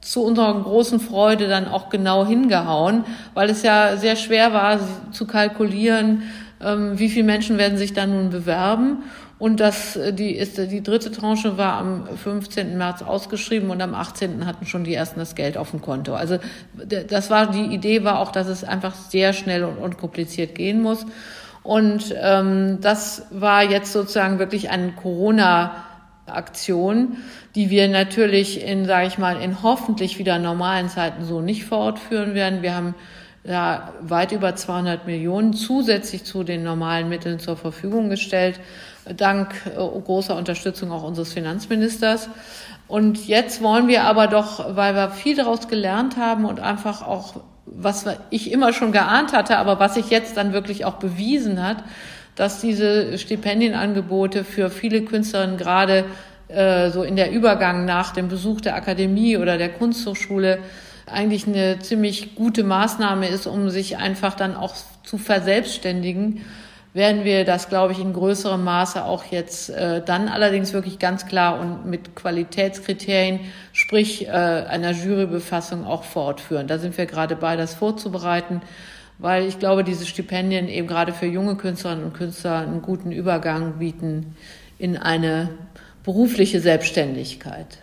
[0.00, 4.80] zu unserer großen Freude dann auch genau hingehauen, weil es ja sehr schwer war
[5.12, 6.22] zu kalkulieren,
[6.62, 9.02] ähm, wie viele Menschen werden sich dann nun bewerben.
[9.38, 12.76] Und das, äh, die, ist, die dritte Tranche war am 15.
[12.76, 14.46] März ausgeschrieben und am 18.
[14.46, 16.14] hatten schon die ersten das Geld auf dem Konto.
[16.14, 16.38] Also
[17.08, 21.06] das war, die Idee war auch, dass es einfach sehr schnell und unkompliziert gehen muss.
[21.62, 25.72] Und ähm, das war jetzt sozusagen wirklich ein Corona-
[26.34, 27.16] Aktion,
[27.54, 32.34] die wir natürlich in, sage ich mal, in hoffentlich wieder normalen Zeiten so nicht fortführen
[32.34, 32.62] werden.
[32.62, 32.94] Wir haben
[33.44, 38.60] ja weit über 200 Millionen zusätzlich zu den normalen Mitteln zur Verfügung gestellt,
[39.16, 42.28] dank äh, großer Unterstützung auch unseres Finanzministers.
[42.86, 47.40] Und jetzt wollen wir aber doch, weil wir viel daraus gelernt haben und einfach auch,
[47.64, 51.84] was ich immer schon geahnt hatte, aber was sich jetzt dann wirklich auch bewiesen hat,
[52.40, 56.06] dass diese Stipendienangebote für viele Künstlerinnen gerade
[56.48, 60.60] äh, so in der Übergang nach dem Besuch der Akademie oder der Kunsthochschule
[61.04, 66.40] eigentlich eine ziemlich gute Maßnahme ist, um sich einfach dann auch zu verselbstständigen,
[66.94, 71.26] werden wir das, glaube ich, in größerem Maße auch jetzt äh, dann allerdings wirklich ganz
[71.26, 73.40] klar und mit Qualitätskriterien,
[73.74, 76.68] sprich äh, einer Jurybefassung auch fortführen.
[76.68, 78.62] Da sind wir gerade bei, das vorzubereiten,
[79.20, 83.78] weil ich glaube, diese Stipendien eben gerade für junge Künstlerinnen und Künstler einen guten Übergang
[83.78, 84.34] bieten
[84.78, 85.50] in eine
[86.04, 87.78] berufliche Selbstständigkeit.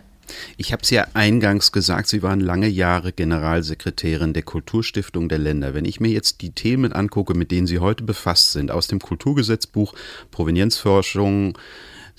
[0.56, 5.72] Ich habe es ja eingangs gesagt, Sie waren lange Jahre Generalsekretärin der Kulturstiftung der Länder.
[5.72, 8.98] Wenn ich mir jetzt die Themen angucke, mit denen Sie heute befasst sind, aus dem
[8.98, 9.94] Kulturgesetzbuch,
[10.30, 11.56] Provenienzforschung,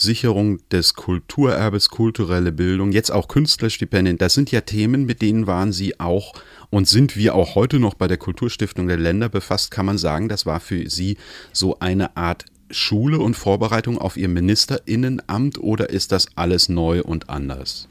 [0.02, 5.72] Sicherung des Kulturerbes, kulturelle Bildung, jetzt auch Künstlerstipendien, das sind ja Themen, mit denen waren
[5.72, 6.34] Sie auch
[6.70, 10.30] und sind wir auch heute noch bei der Kulturstiftung der Länder befasst, kann man sagen,
[10.30, 11.18] das war für Sie
[11.52, 17.30] so eine Art Schule und Vorbereitung auf Ihr Ministerinnenamt oder ist das alles neu und
[17.30, 17.88] anders?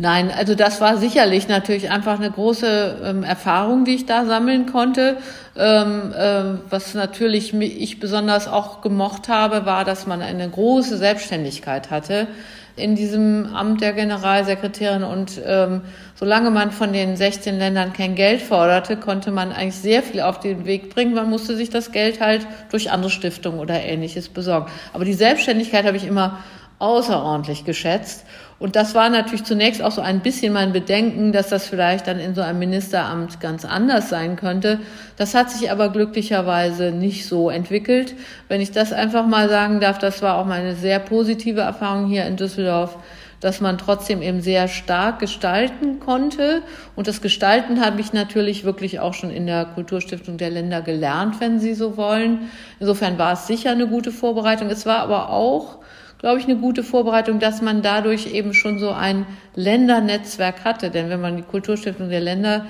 [0.00, 4.64] Nein, also das war sicherlich natürlich einfach eine große ähm, Erfahrung, die ich da sammeln
[4.64, 5.18] konnte.
[5.54, 11.90] Ähm, äh, was natürlich ich besonders auch gemocht habe, war, dass man eine große Selbstständigkeit
[11.90, 12.28] hatte
[12.76, 15.02] in diesem Amt der Generalsekretärin.
[15.02, 15.82] Und ähm,
[16.14, 20.40] solange man von den 16 Ländern kein Geld forderte, konnte man eigentlich sehr viel auf
[20.40, 21.12] den Weg bringen.
[21.12, 24.70] Man musste sich das Geld halt durch andere Stiftungen oder ähnliches besorgen.
[24.94, 26.38] Aber die Selbstständigkeit habe ich immer
[26.78, 28.24] außerordentlich geschätzt.
[28.60, 32.20] Und das war natürlich zunächst auch so ein bisschen mein Bedenken, dass das vielleicht dann
[32.20, 34.80] in so einem Ministeramt ganz anders sein könnte.
[35.16, 38.14] Das hat sich aber glücklicherweise nicht so entwickelt.
[38.48, 42.26] Wenn ich das einfach mal sagen darf, das war auch meine sehr positive Erfahrung hier
[42.26, 42.98] in Düsseldorf,
[43.40, 46.60] dass man trotzdem eben sehr stark gestalten konnte.
[46.96, 51.40] Und das Gestalten habe ich natürlich wirklich auch schon in der Kulturstiftung der Länder gelernt,
[51.40, 52.50] wenn Sie so wollen.
[52.78, 54.68] Insofern war es sicher eine gute Vorbereitung.
[54.68, 55.79] Es war aber auch
[56.20, 60.90] glaube ich, eine gute Vorbereitung, dass man dadurch eben schon so ein Ländernetzwerk hatte.
[60.90, 62.66] Denn wenn man die Kulturstiftung der Länder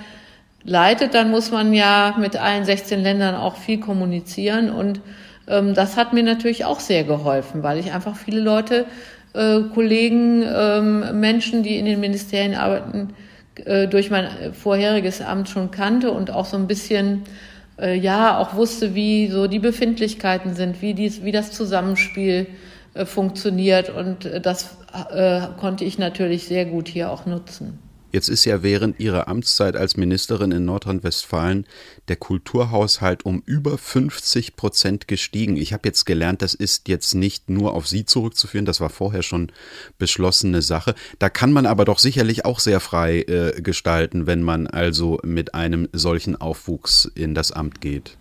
[0.64, 4.70] leitet, dann muss man ja mit allen 16 Ländern auch viel kommunizieren.
[4.70, 5.00] Und
[5.48, 8.86] ähm, das hat mir natürlich auch sehr geholfen, weil ich einfach viele Leute,
[9.34, 13.14] äh, Kollegen, ähm, Menschen, die in den Ministerien arbeiten,
[13.64, 17.22] äh, durch mein vorheriges Amt schon kannte und auch so ein bisschen
[17.80, 22.69] äh, ja auch wusste, wie so die Befindlichkeiten sind, wie dies, wie das Zusammenspiel äh,
[23.04, 24.76] funktioniert und äh, das
[25.12, 27.78] äh, konnte ich natürlich sehr gut hier auch nutzen.
[28.12, 31.64] Jetzt ist ja während Ihrer Amtszeit als Ministerin in Nordrhein-Westfalen
[32.08, 35.56] der Kulturhaushalt um über 50 Prozent gestiegen.
[35.56, 39.22] Ich habe jetzt gelernt, das ist jetzt nicht nur auf Sie zurückzuführen, das war vorher
[39.22, 39.52] schon
[39.98, 40.96] beschlossene Sache.
[41.20, 45.54] Da kann man aber doch sicherlich auch sehr frei äh, gestalten, wenn man also mit
[45.54, 48.16] einem solchen Aufwuchs in das Amt geht.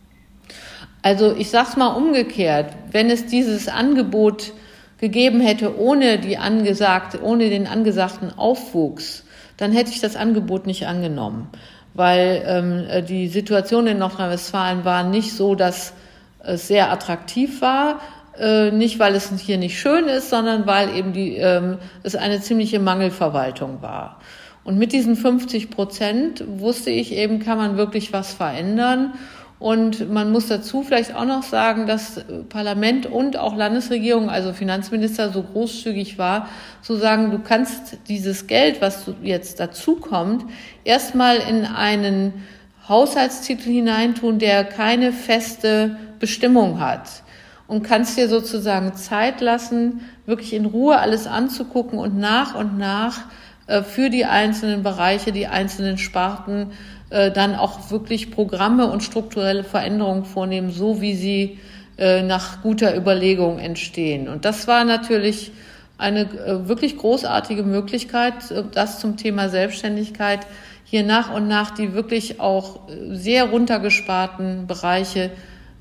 [1.02, 4.54] Also ich sage es mal umgekehrt, wenn es dieses Angebot
[5.00, 9.24] gegeben hätte ohne die angesagte, ohne den angesagten Aufwuchs,
[9.58, 11.50] dann hätte ich das Angebot nicht angenommen,
[11.94, 15.94] weil ähm, äh, die Situation in Nordrhein-Westfalen war nicht so, dass
[16.40, 18.00] es sehr attraktiv war,
[18.38, 22.42] äh, nicht weil es hier nicht schön ist, sondern weil eben die, ähm, es eine
[22.42, 24.20] ziemliche Mangelverwaltung war.
[24.64, 29.14] Und mit diesen 50 Prozent wusste ich eben, kann man wirklich was verändern.
[29.60, 35.32] Und man muss dazu vielleicht auch noch sagen, dass Parlament und auch Landesregierung, also Finanzminister,
[35.32, 36.48] so großzügig war,
[36.82, 40.46] zu sagen, du kannst dieses Geld, was jetzt dazu kommt,
[40.86, 42.46] erstmal in einen
[42.88, 47.24] Haushaltstitel hineintun, der keine feste Bestimmung hat.
[47.68, 53.26] Und kannst dir sozusagen Zeit lassen, wirklich in Ruhe alles anzugucken und nach und nach
[53.68, 56.72] äh, für die einzelnen Bereiche, die einzelnen Sparten
[57.10, 61.60] äh, dann auch wirklich Programme und strukturelle Veränderungen vornehmen, so wie sie
[61.98, 64.30] äh, nach guter Überlegung entstehen.
[64.30, 65.52] Und das war natürlich
[65.98, 68.36] eine äh, wirklich großartige Möglichkeit,
[68.74, 70.40] das zum Thema Selbstständigkeit
[70.86, 72.80] hier nach und nach die wirklich auch
[73.12, 75.32] sehr runtergesparten Bereiche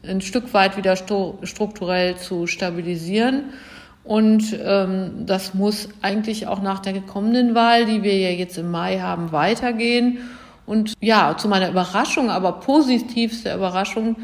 [0.07, 3.45] ein Stück weit wieder strukturell zu stabilisieren.
[4.05, 8.71] Und ähm, das muss eigentlich auch nach der kommenden Wahl, die wir ja jetzt im
[8.71, 10.19] Mai haben, weitergehen.
[10.69, 14.17] Und ja, zu meiner Überraschung, aber positivste Überraschung,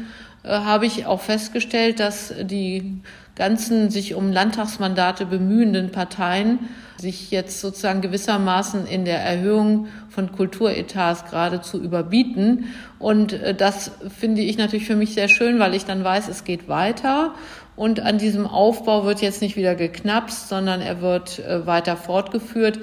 [0.43, 3.01] äh, habe ich auch festgestellt, dass die
[3.35, 6.59] ganzen sich um Landtagsmandate bemühenden Parteien
[6.97, 12.65] sich jetzt sozusagen gewissermaßen in der Erhöhung von Kulturetats geradezu überbieten.
[12.99, 16.43] Und äh, das finde ich natürlich für mich sehr schön, weil ich dann weiß, es
[16.43, 17.33] geht weiter.
[17.75, 22.79] Und an diesem Aufbau wird jetzt nicht wieder geknapst, sondern er wird äh, weiter fortgeführt.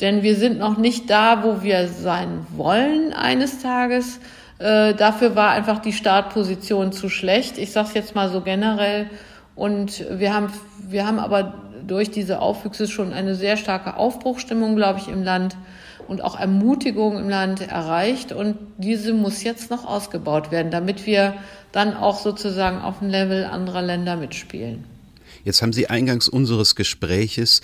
[0.00, 4.20] Denn wir sind noch nicht da, wo wir sein wollen eines Tages.
[4.58, 7.58] Äh, dafür war einfach die Startposition zu schlecht.
[7.58, 9.10] Ich sage es jetzt mal so generell.
[9.54, 10.52] Und wir haben,
[10.88, 11.54] wir haben aber
[11.86, 15.56] durch diese Aufwüchse schon eine sehr starke Aufbruchstimmung, glaube ich, im Land
[16.06, 18.32] und auch Ermutigung im Land erreicht.
[18.32, 21.34] Und diese muss jetzt noch ausgebaut werden, damit wir
[21.72, 24.84] dann auch sozusagen auf dem Level anderer Länder mitspielen.
[25.44, 27.60] Jetzt haben Sie eingangs unseres Gespräches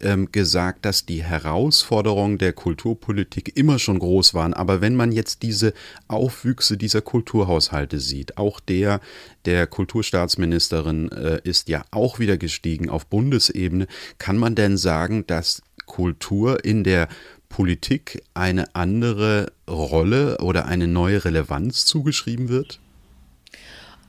[0.00, 4.54] ähm, gesagt, dass die Herausforderungen der Kulturpolitik immer schon groß waren.
[4.54, 5.72] Aber wenn man jetzt diese
[6.08, 9.00] Aufwüchse dieser Kulturhaushalte sieht, auch der
[9.44, 13.86] der Kulturstaatsministerin äh, ist ja auch wieder gestiegen auf Bundesebene,
[14.18, 17.08] kann man denn sagen, dass Kultur in der
[17.48, 22.80] Politik eine andere Rolle oder eine neue Relevanz zugeschrieben wird?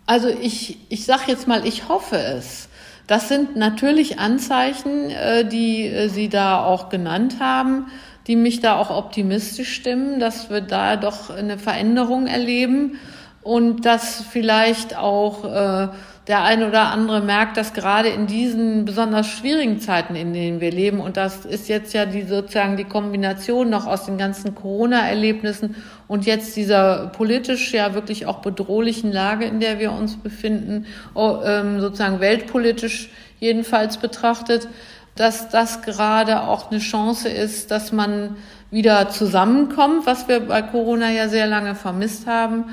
[0.06, 2.67] Also ich, ich sage jetzt mal, ich hoffe es.
[3.08, 7.88] Das sind natürlich Anzeichen, äh, die äh, Sie da auch genannt haben,
[8.28, 13.00] die mich da auch optimistisch stimmen, dass wir da doch eine Veränderung erleben
[13.42, 15.88] und dass vielleicht auch äh,
[16.28, 20.72] der eine oder andere merkt, dass gerade in diesen besonders schwierigen Zeiten, in denen wir
[20.72, 25.76] leben, und das ist jetzt ja die sozusagen die Kombination noch aus den ganzen Corona-Erlebnissen
[26.08, 31.40] und jetzt dieser politisch ja wirklich auch bedrohlichen Lage, in der wir uns befinden, oh,
[31.46, 33.10] ähm, sozusagen weltpolitisch
[33.40, 34.68] jedenfalls betrachtet,
[35.16, 38.36] dass das gerade auch eine Chance ist, dass man
[38.70, 42.66] wieder zusammenkommt, was wir bei Corona ja sehr lange vermisst haben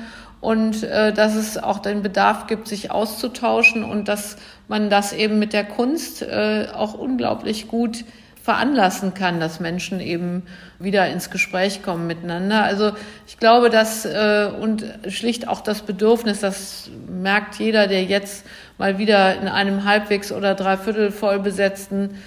[0.45, 5.39] und äh, dass es auch den Bedarf gibt, sich auszutauschen und dass man das eben
[5.39, 8.05] mit der Kunst äh, auch unglaublich gut
[8.43, 10.43] veranlassen kann, dass Menschen eben
[10.77, 12.63] wieder ins Gespräch kommen miteinander.
[12.63, 12.91] Also
[13.25, 18.45] ich glaube, dass äh, und schlicht auch das Bedürfnis, das merkt jeder, der jetzt
[18.77, 22.21] mal wieder in einem halbwegs oder dreiviertel voll besetzten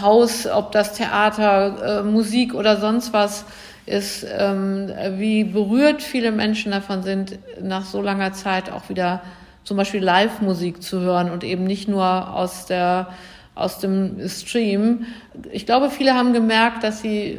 [0.00, 3.44] Haus, ob das Theater, äh, Musik oder sonst was
[3.86, 9.22] ist, ähm, wie berührt viele Menschen davon sind, nach so langer Zeit auch wieder
[9.64, 13.08] zum Beispiel Live-Musik zu hören und eben nicht nur aus der
[13.54, 15.06] aus dem Stream.
[15.52, 17.38] Ich glaube, viele haben gemerkt, dass sie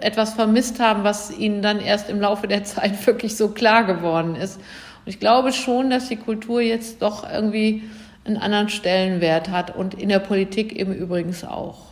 [0.00, 4.36] etwas vermisst haben, was ihnen dann erst im Laufe der Zeit wirklich so klar geworden
[4.36, 4.56] ist.
[4.56, 7.82] Und ich glaube schon, dass die Kultur jetzt doch irgendwie
[8.26, 11.88] einen anderen Stellenwert hat und in der Politik eben übrigens auch.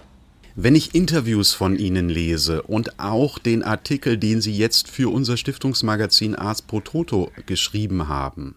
[0.58, 5.36] Wenn ich Interviews von Ihnen lese und auch den Artikel, den Sie jetzt für unser
[5.36, 8.56] Stiftungsmagazin Ars Pro Toto geschrieben haben,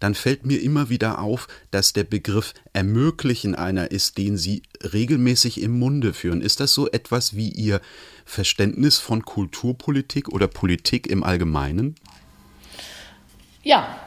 [0.00, 4.62] dann fällt mir immer wieder auf, dass der Begriff ermöglichen einer ist, den Sie
[4.94, 6.40] regelmäßig im Munde führen.
[6.40, 7.82] Ist das so etwas wie Ihr
[8.24, 11.96] Verständnis von Kulturpolitik oder Politik im Allgemeinen?
[13.62, 14.05] Ja,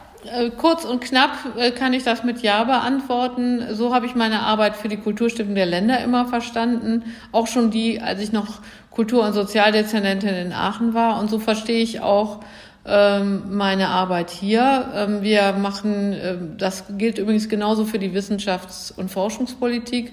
[0.56, 3.74] kurz und knapp äh, kann ich das mit Ja beantworten.
[3.74, 7.04] So habe ich meine Arbeit für die Kulturstiftung der Länder immer verstanden.
[7.32, 8.60] Auch schon die, als ich noch
[8.90, 11.18] Kultur- und Sozialdezernentin in Aachen war.
[11.20, 12.40] Und so verstehe ich auch
[12.84, 14.90] ähm, meine Arbeit hier.
[14.94, 20.12] Ähm, wir machen, äh, das gilt übrigens genauso für die Wissenschafts- und Forschungspolitik.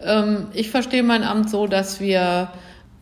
[0.00, 2.50] Ähm, ich verstehe mein Amt so, dass wir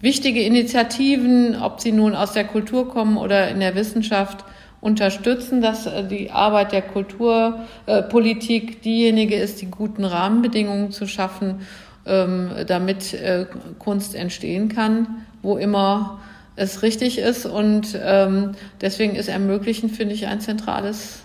[0.01, 4.45] wichtige Initiativen, ob sie nun aus der Kultur kommen oder in der Wissenschaft,
[4.87, 11.67] unterstützen, dass äh, die Arbeit der Kulturpolitik äh, diejenige ist, die guten Rahmenbedingungen zu schaffen,
[12.07, 13.47] ähm, damit äh,
[13.81, 16.21] Kunst entstehen kann, wo immer
[16.55, 17.47] es richtig ist.
[17.47, 21.25] Und ähm, deswegen ist ermöglichen, finde ich, ein zentrales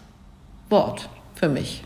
[0.70, 1.84] Wort für mich.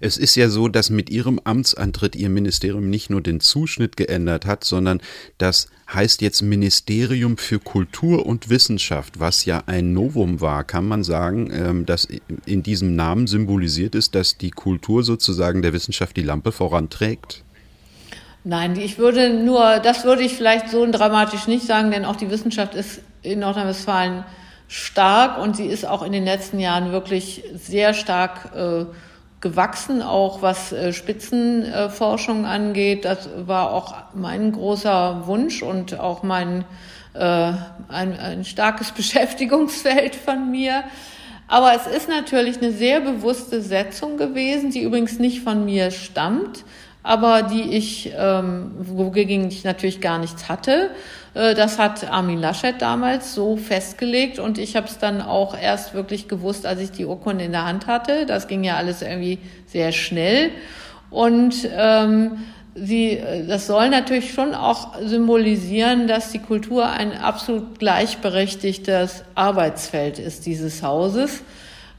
[0.00, 4.46] Es ist ja so, dass mit Ihrem Amtsantritt Ihr Ministerium nicht nur den Zuschnitt geändert
[4.46, 5.00] hat, sondern
[5.38, 10.64] das heißt jetzt Ministerium für Kultur und Wissenschaft, was ja ein Novum war.
[10.64, 12.08] Kann man sagen, ähm, dass
[12.46, 17.44] in diesem Namen symbolisiert ist, dass die Kultur sozusagen der Wissenschaft die Lampe voranträgt?
[18.44, 22.30] Nein, ich würde nur, das würde ich vielleicht so dramatisch nicht sagen, denn auch die
[22.30, 24.24] Wissenschaft ist in Nordrhein-Westfalen
[24.66, 28.86] stark und sie ist auch in den letzten Jahren wirklich sehr stark äh,
[29.42, 33.04] gewachsen, auch was äh, Spitzenforschung angeht.
[33.04, 36.64] Das war auch mein großer Wunsch und auch mein
[37.12, 37.52] äh,
[37.88, 40.84] ein, ein starkes Beschäftigungsfeld von mir.
[41.48, 46.64] Aber es ist natürlich eine sehr bewusste Setzung gewesen, die übrigens nicht von mir stammt,
[47.02, 50.92] aber die ich, ähm, wogegen ich natürlich gar nichts hatte.
[51.34, 55.94] Äh, das hat Armin Laschet damals so festgelegt und ich habe es dann auch erst
[55.94, 58.26] wirklich gewusst, als ich die Urkunde in der Hand hatte.
[58.26, 60.50] Das ging ja alles irgendwie sehr schnell
[61.10, 62.38] und ähm,
[62.74, 70.46] Sie, das soll natürlich schon auch symbolisieren, dass die Kultur ein absolut gleichberechtigtes Arbeitsfeld ist
[70.46, 71.42] dieses Hauses.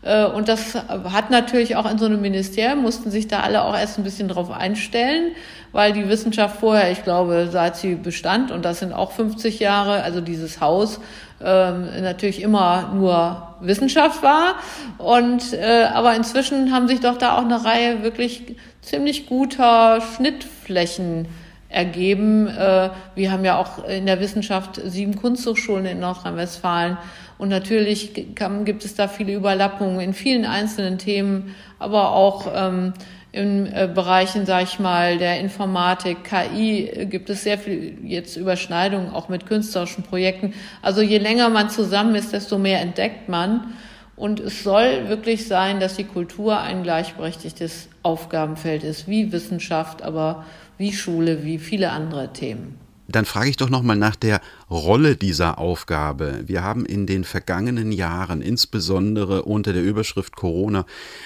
[0.03, 3.77] Äh, und das hat natürlich auch in so einem Ministerium, mussten sich da alle auch
[3.77, 5.31] erst ein bisschen drauf einstellen,
[5.71, 10.03] weil die Wissenschaft vorher, ich glaube, seit sie bestand, und das sind auch 50 Jahre,
[10.03, 10.99] also dieses Haus,
[11.43, 14.55] ähm, natürlich immer nur Wissenschaft war.
[14.97, 21.27] Und äh, aber inzwischen haben sich doch da auch eine Reihe wirklich ziemlich guter Schnittflächen
[21.69, 22.47] ergeben.
[22.47, 26.97] Äh, wir haben ja auch in der Wissenschaft sieben Kunsthochschulen in Nordrhein-Westfalen.
[27.37, 32.93] Und natürlich gibt es da viele Überlappungen in vielen einzelnen Themen, aber auch ähm,
[33.33, 38.37] in äh, Bereichen, sage ich mal, der Informatik, KI äh, gibt es sehr viel jetzt
[38.37, 40.53] Überschneidungen auch mit künstlerischen Projekten.
[40.83, 43.73] Also je länger man zusammen ist, desto mehr entdeckt man.
[44.15, 50.45] Und es soll wirklich sein, dass die Kultur ein gleichberechtigtes Aufgabenfeld ist, wie Wissenschaft, aber
[50.77, 52.82] wie Schule, wie viele andere Themen.
[53.07, 56.43] Dann frage ich doch nochmal nach der Rolle dieser Aufgabe.
[56.45, 60.85] Wir haben in den vergangenen Jahren, insbesondere unter der Überschrift Corona,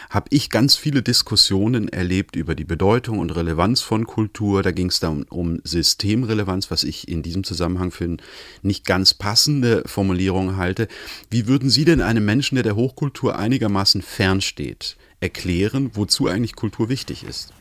[0.09, 4.63] habe ich ganz viele Diskussionen erlebt über die Bedeutung und Relevanz von Kultur.
[4.63, 8.17] Da ging es dann um Systemrelevanz, was ich in diesem Zusammenhang für eine
[8.61, 10.87] nicht ganz passende Formulierung halte.
[11.29, 16.89] Wie würden Sie denn einem Menschen, der der Hochkultur einigermaßen fernsteht, erklären, wozu eigentlich Kultur
[16.89, 17.53] wichtig ist?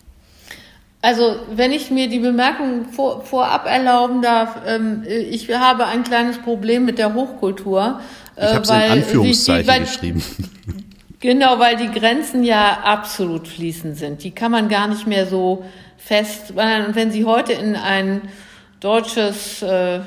[1.07, 6.39] Also, wenn ich mir die Bemerkung vor, vorab erlauben darf, ähm, ich habe ein kleines
[6.39, 8.01] Problem mit der Hochkultur.
[8.35, 10.23] Äh, ich habe es in Anführungszeichen die, die, weil, geschrieben.
[11.21, 14.25] Genau, weil die Grenzen ja absolut fließend sind.
[14.25, 15.65] Die kann man gar nicht mehr so
[15.97, 16.51] fest.
[16.51, 18.23] Und wenn Sie heute in ein
[18.81, 20.01] deutsches äh,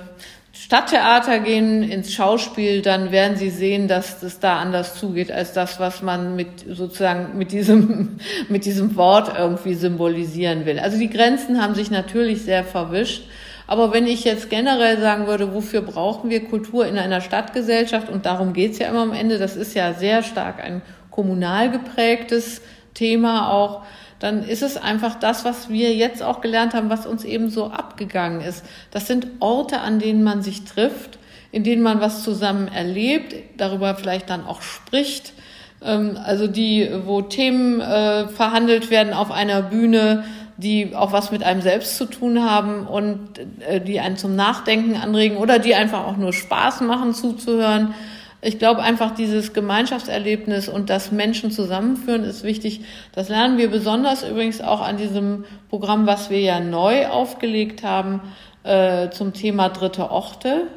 [0.62, 5.80] Stadttheater gehen, ins Schauspiel, dann werden Sie sehen, dass es da anders zugeht als das,
[5.80, 10.78] was man mit sozusagen mit diesem, mit diesem Wort irgendwie symbolisieren will.
[10.78, 13.24] Also die Grenzen haben sich natürlich sehr verwischt.
[13.68, 18.26] Aber wenn ich jetzt generell sagen würde, wofür brauchen wir Kultur in einer Stadtgesellschaft, und
[18.26, 22.62] darum geht's ja immer am Ende, das ist ja sehr stark ein kommunal geprägtes
[22.94, 23.84] Thema auch,
[24.20, 27.68] dann ist es einfach das, was wir jetzt auch gelernt haben, was uns eben so
[27.68, 28.66] abgegangen ist.
[28.92, 31.18] Das sind Orte, an denen man sich trifft,
[31.52, 35.34] in denen man was zusammen erlebt, darüber vielleicht dann auch spricht.
[35.82, 40.26] Ähm, also die, wo Themen äh, verhandelt werden auf einer Bühne,
[40.58, 44.98] die auch was mit einem selbst zu tun haben und äh, die einen zum Nachdenken
[44.98, 47.94] anregen oder die einfach auch nur Spaß machen zuzuhören.
[48.42, 52.82] Ich glaube einfach, dieses Gemeinschaftserlebnis und das Menschen zusammenführen ist wichtig.
[53.14, 58.22] Das lernen wir besonders übrigens auch an diesem Programm, was wir ja neu aufgelegt haben,
[58.64, 60.68] äh, zum Thema dritte Orte.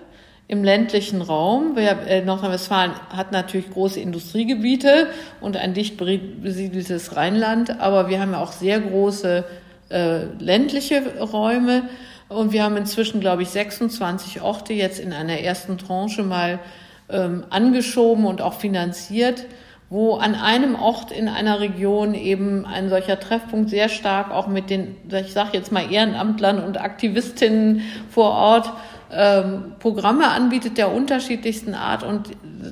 [0.48, 1.78] im ländlichen Raum.
[1.78, 5.06] Äh, Nordrhein-Westfalen hat natürlich große Industriegebiete
[5.40, 9.44] und ein dicht besiedeltes Rheinland, aber wir haben ja auch sehr große
[9.88, 11.84] äh, ländliche Räume.
[12.28, 16.58] Und wir haben inzwischen, glaube ich, 26 Orte jetzt in einer ersten Tranche mal
[17.12, 19.46] ähm, angeschoben und auch finanziert,
[19.90, 24.70] wo an einem Ort in einer Region eben ein solcher Treffpunkt sehr stark auch mit
[24.70, 28.72] den, ich sage jetzt mal Ehrenamtlern und Aktivistinnen vor Ort
[29.12, 32.02] ähm, Programme anbietet der unterschiedlichsten Art.
[32.02, 32.30] Und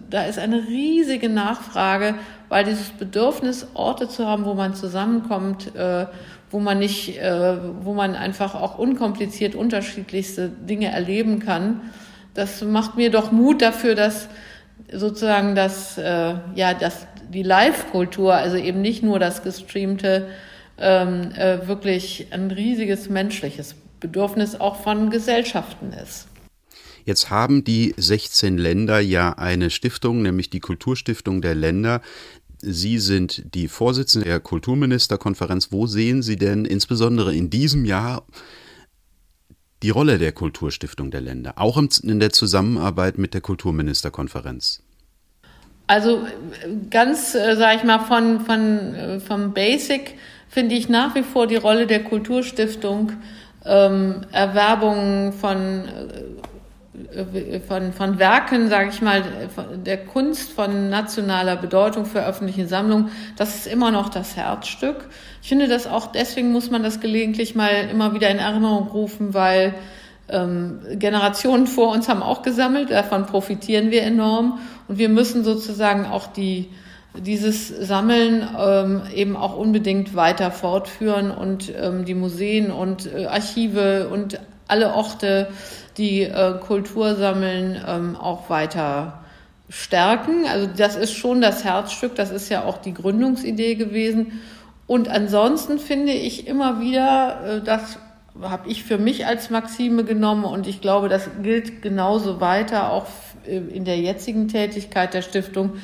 [0.09, 2.15] da ist eine riesige Nachfrage,
[2.49, 6.07] weil dieses Bedürfnis, Orte zu haben, wo man zusammenkommt, äh,
[6.51, 11.83] wo man nicht, äh, wo man einfach auch unkompliziert unterschiedlichste Dinge erleben kann,
[12.41, 14.29] das macht mir doch Mut dafür, dass
[14.91, 20.27] sozusagen das, äh, ja, das, die Live-Kultur, also eben nicht nur das gestreamte,
[20.79, 26.29] ähm, äh, wirklich ein riesiges menschliches Bedürfnis auch von Gesellschaften ist.
[27.05, 32.01] Jetzt haben die 16 Länder ja eine Stiftung, nämlich die Kulturstiftung der Länder.
[32.63, 35.73] Sie sind die Vorsitzende der Kulturministerkonferenz.
[35.73, 38.25] Wo sehen Sie denn insbesondere in diesem Jahr
[39.83, 44.83] die Rolle der Kulturstiftung der Länder, auch in der Zusammenarbeit mit der Kulturministerkonferenz?
[45.87, 46.25] Also
[46.91, 50.15] ganz, äh, sage ich mal, von, von, äh, vom Basic
[50.49, 53.13] finde ich nach wie vor die Rolle der Kulturstiftung,
[53.65, 56.50] ähm, Erwerbung von äh,
[57.67, 59.23] von, von Werken, sage ich mal,
[59.85, 65.09] der Kunst von nationaler Bedeutung für öffentliche Sammlungen, das ist immer noch das Herzstück.
[65.43, 69.35] Ich finde das auch, deswegen muss man das gelegentlich mal immer wieder in Erinnerung rufen,
[69.35, 69.75] weil
[70.29, 76.07] ähm, Generationen vor uns haben auch gesammelt, davon profitieren wir enorm und wir müssen sozusagen
[76.07, 76.69] auch die
[77.15, 84.09] dieses Sammeln ähm, eben auch unbedingt weiter fortführen und ähm, die Museen und äh, Archive
[84.09, 84.39] und
[84.69, 85.49] alle Orte
[85.97, 89.21] die äh, Kultur sammeln, ähm, auch weiter
[89.69, 90.47] stärken.
[90.47, 94.41] Also das ist schon das Herzstück, das ist ja auch die Gründungsidee gewesen.
[94.87, 97.99] Und ansonsten finde ich immer wieder, äh, das
[98.43, 103.07] habe ich für mich als Maxime genommen und ich glaube, das gilt genauso weiter, auch
[103.47, 105.75] äh, in der jetzigen Tätigkeit der Stiftung.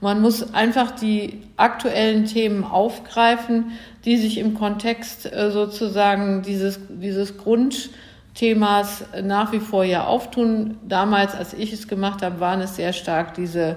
[0.00, 3.72] Man muss einfach die aktuellen Themen aufgreifen,
[4.04, 7.90] die sich im Kontext äh, sozusagen dieses, dieses Grund,
[8.34, 10.78] Themas nach wie vor ja auftun.
[10.86, 13.76] Damals, als ich es gemacht habe, waren es sehr stark diese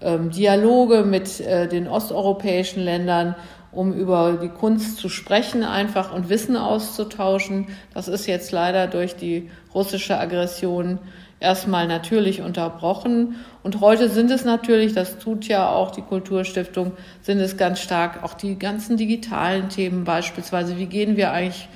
[0.00, 3.34] ähm, Dialoge mit äh, den osteuropäischen Ländern,
[3.70, 7.66] um über die Kunst zu sprechen einfach und Wissen auszutauschen.
[7.92, 10.98] Das ist jetzt leider durch die russische Aggression
[11.40, 13.36] erstmal natürlich unterbrochen.
[13.62, 18.24] Und heute sind es natürlich, das tut ja auch die Kulturstiftung, sind es ganz stark
[18.24, 20.78] auch die ganzen digitalen Themen beispielsweise.
[20.78, 21.68] Wie gehen wir eigentlich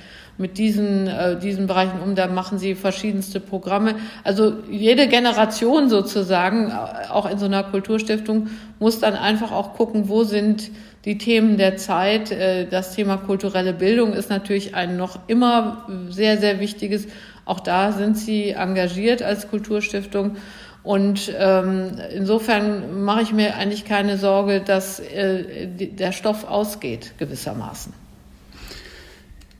[0.43, 2.15] mit diesen, äh, diesen Bereichen um.
[2.15, 3.95] Da machen sie verschiedenste Programme.
[4.25, 10.09] Also jede Generation sozusagen, äh, auch in so einer Kulturstiftung, muss dann einfach auch gucken,
[10.09, 10.69] wo sind
[11.05, 12.31] die Themen der Zeit.
[12.31, 17.07] Äh, das Thema kulturelle Bildung ist natürlich ein noch immer sehr, sehr wichtiges.
[17.45, 20.35] Auch da sind sie engagiert als Kulturstiftung.
[20.83, 28.02] Und ähm, insofern mache ich mir eigentlich keine Sorge, dass äh, der Stoff ausgeht gewissermaßen.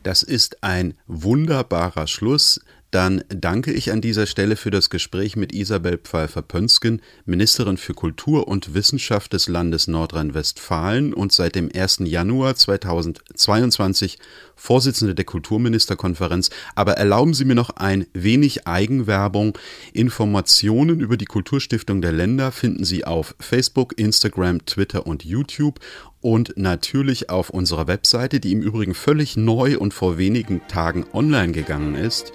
[0.04, 2.60] Das ist ein wunderbarer Schluss.
[2.92, 8.48] Dann danke ich an dieser Stelle für das Gespräch mit Isabel Pfeiffer-Pönsken, Ministerin für Kultur
[8.48, 12.02] und Wissenschaft des Landes Nordrhein-Westfalen und seit dem 1.
[12.04, 14.20] Januar 2022
[14.56, 16.52] Vorsitzende der Kulturministerkonferenz.
[16.76, 19.58] Aber erlauben Sie mir noch ein wenig Eigenwerbung.
[19.94, 25.80] Informationen über die Kulturstiftung der Länder finden Sie auf Facebook, Instagram, Twitter und YouTube
[26.24, 31.52] und natürlich auf unserer Webseite, die im Übrigen völlig neu und vor wenigen Tagen online
[31.52, 32.32] gegangen ist.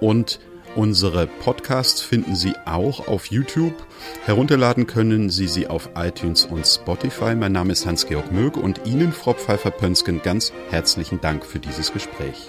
[0.00, 0.38] Und
[0.76, 3.74] unsere Podcasts finden Sie auch auf YouTube.
[4.24, 7.34] Herunterladen können Sie sie auf iTunes und Spotify.
[7.34, 12.48] Mein Name ist Hans-Georg Mög und Ihnen, Frau Pfeiffer-Pönsken, ganz herzlichen Dank für dieses Gespräch.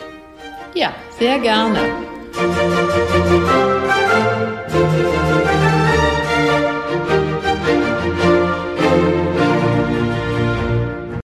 [0.76, 1.80] Ja, sehr gerne.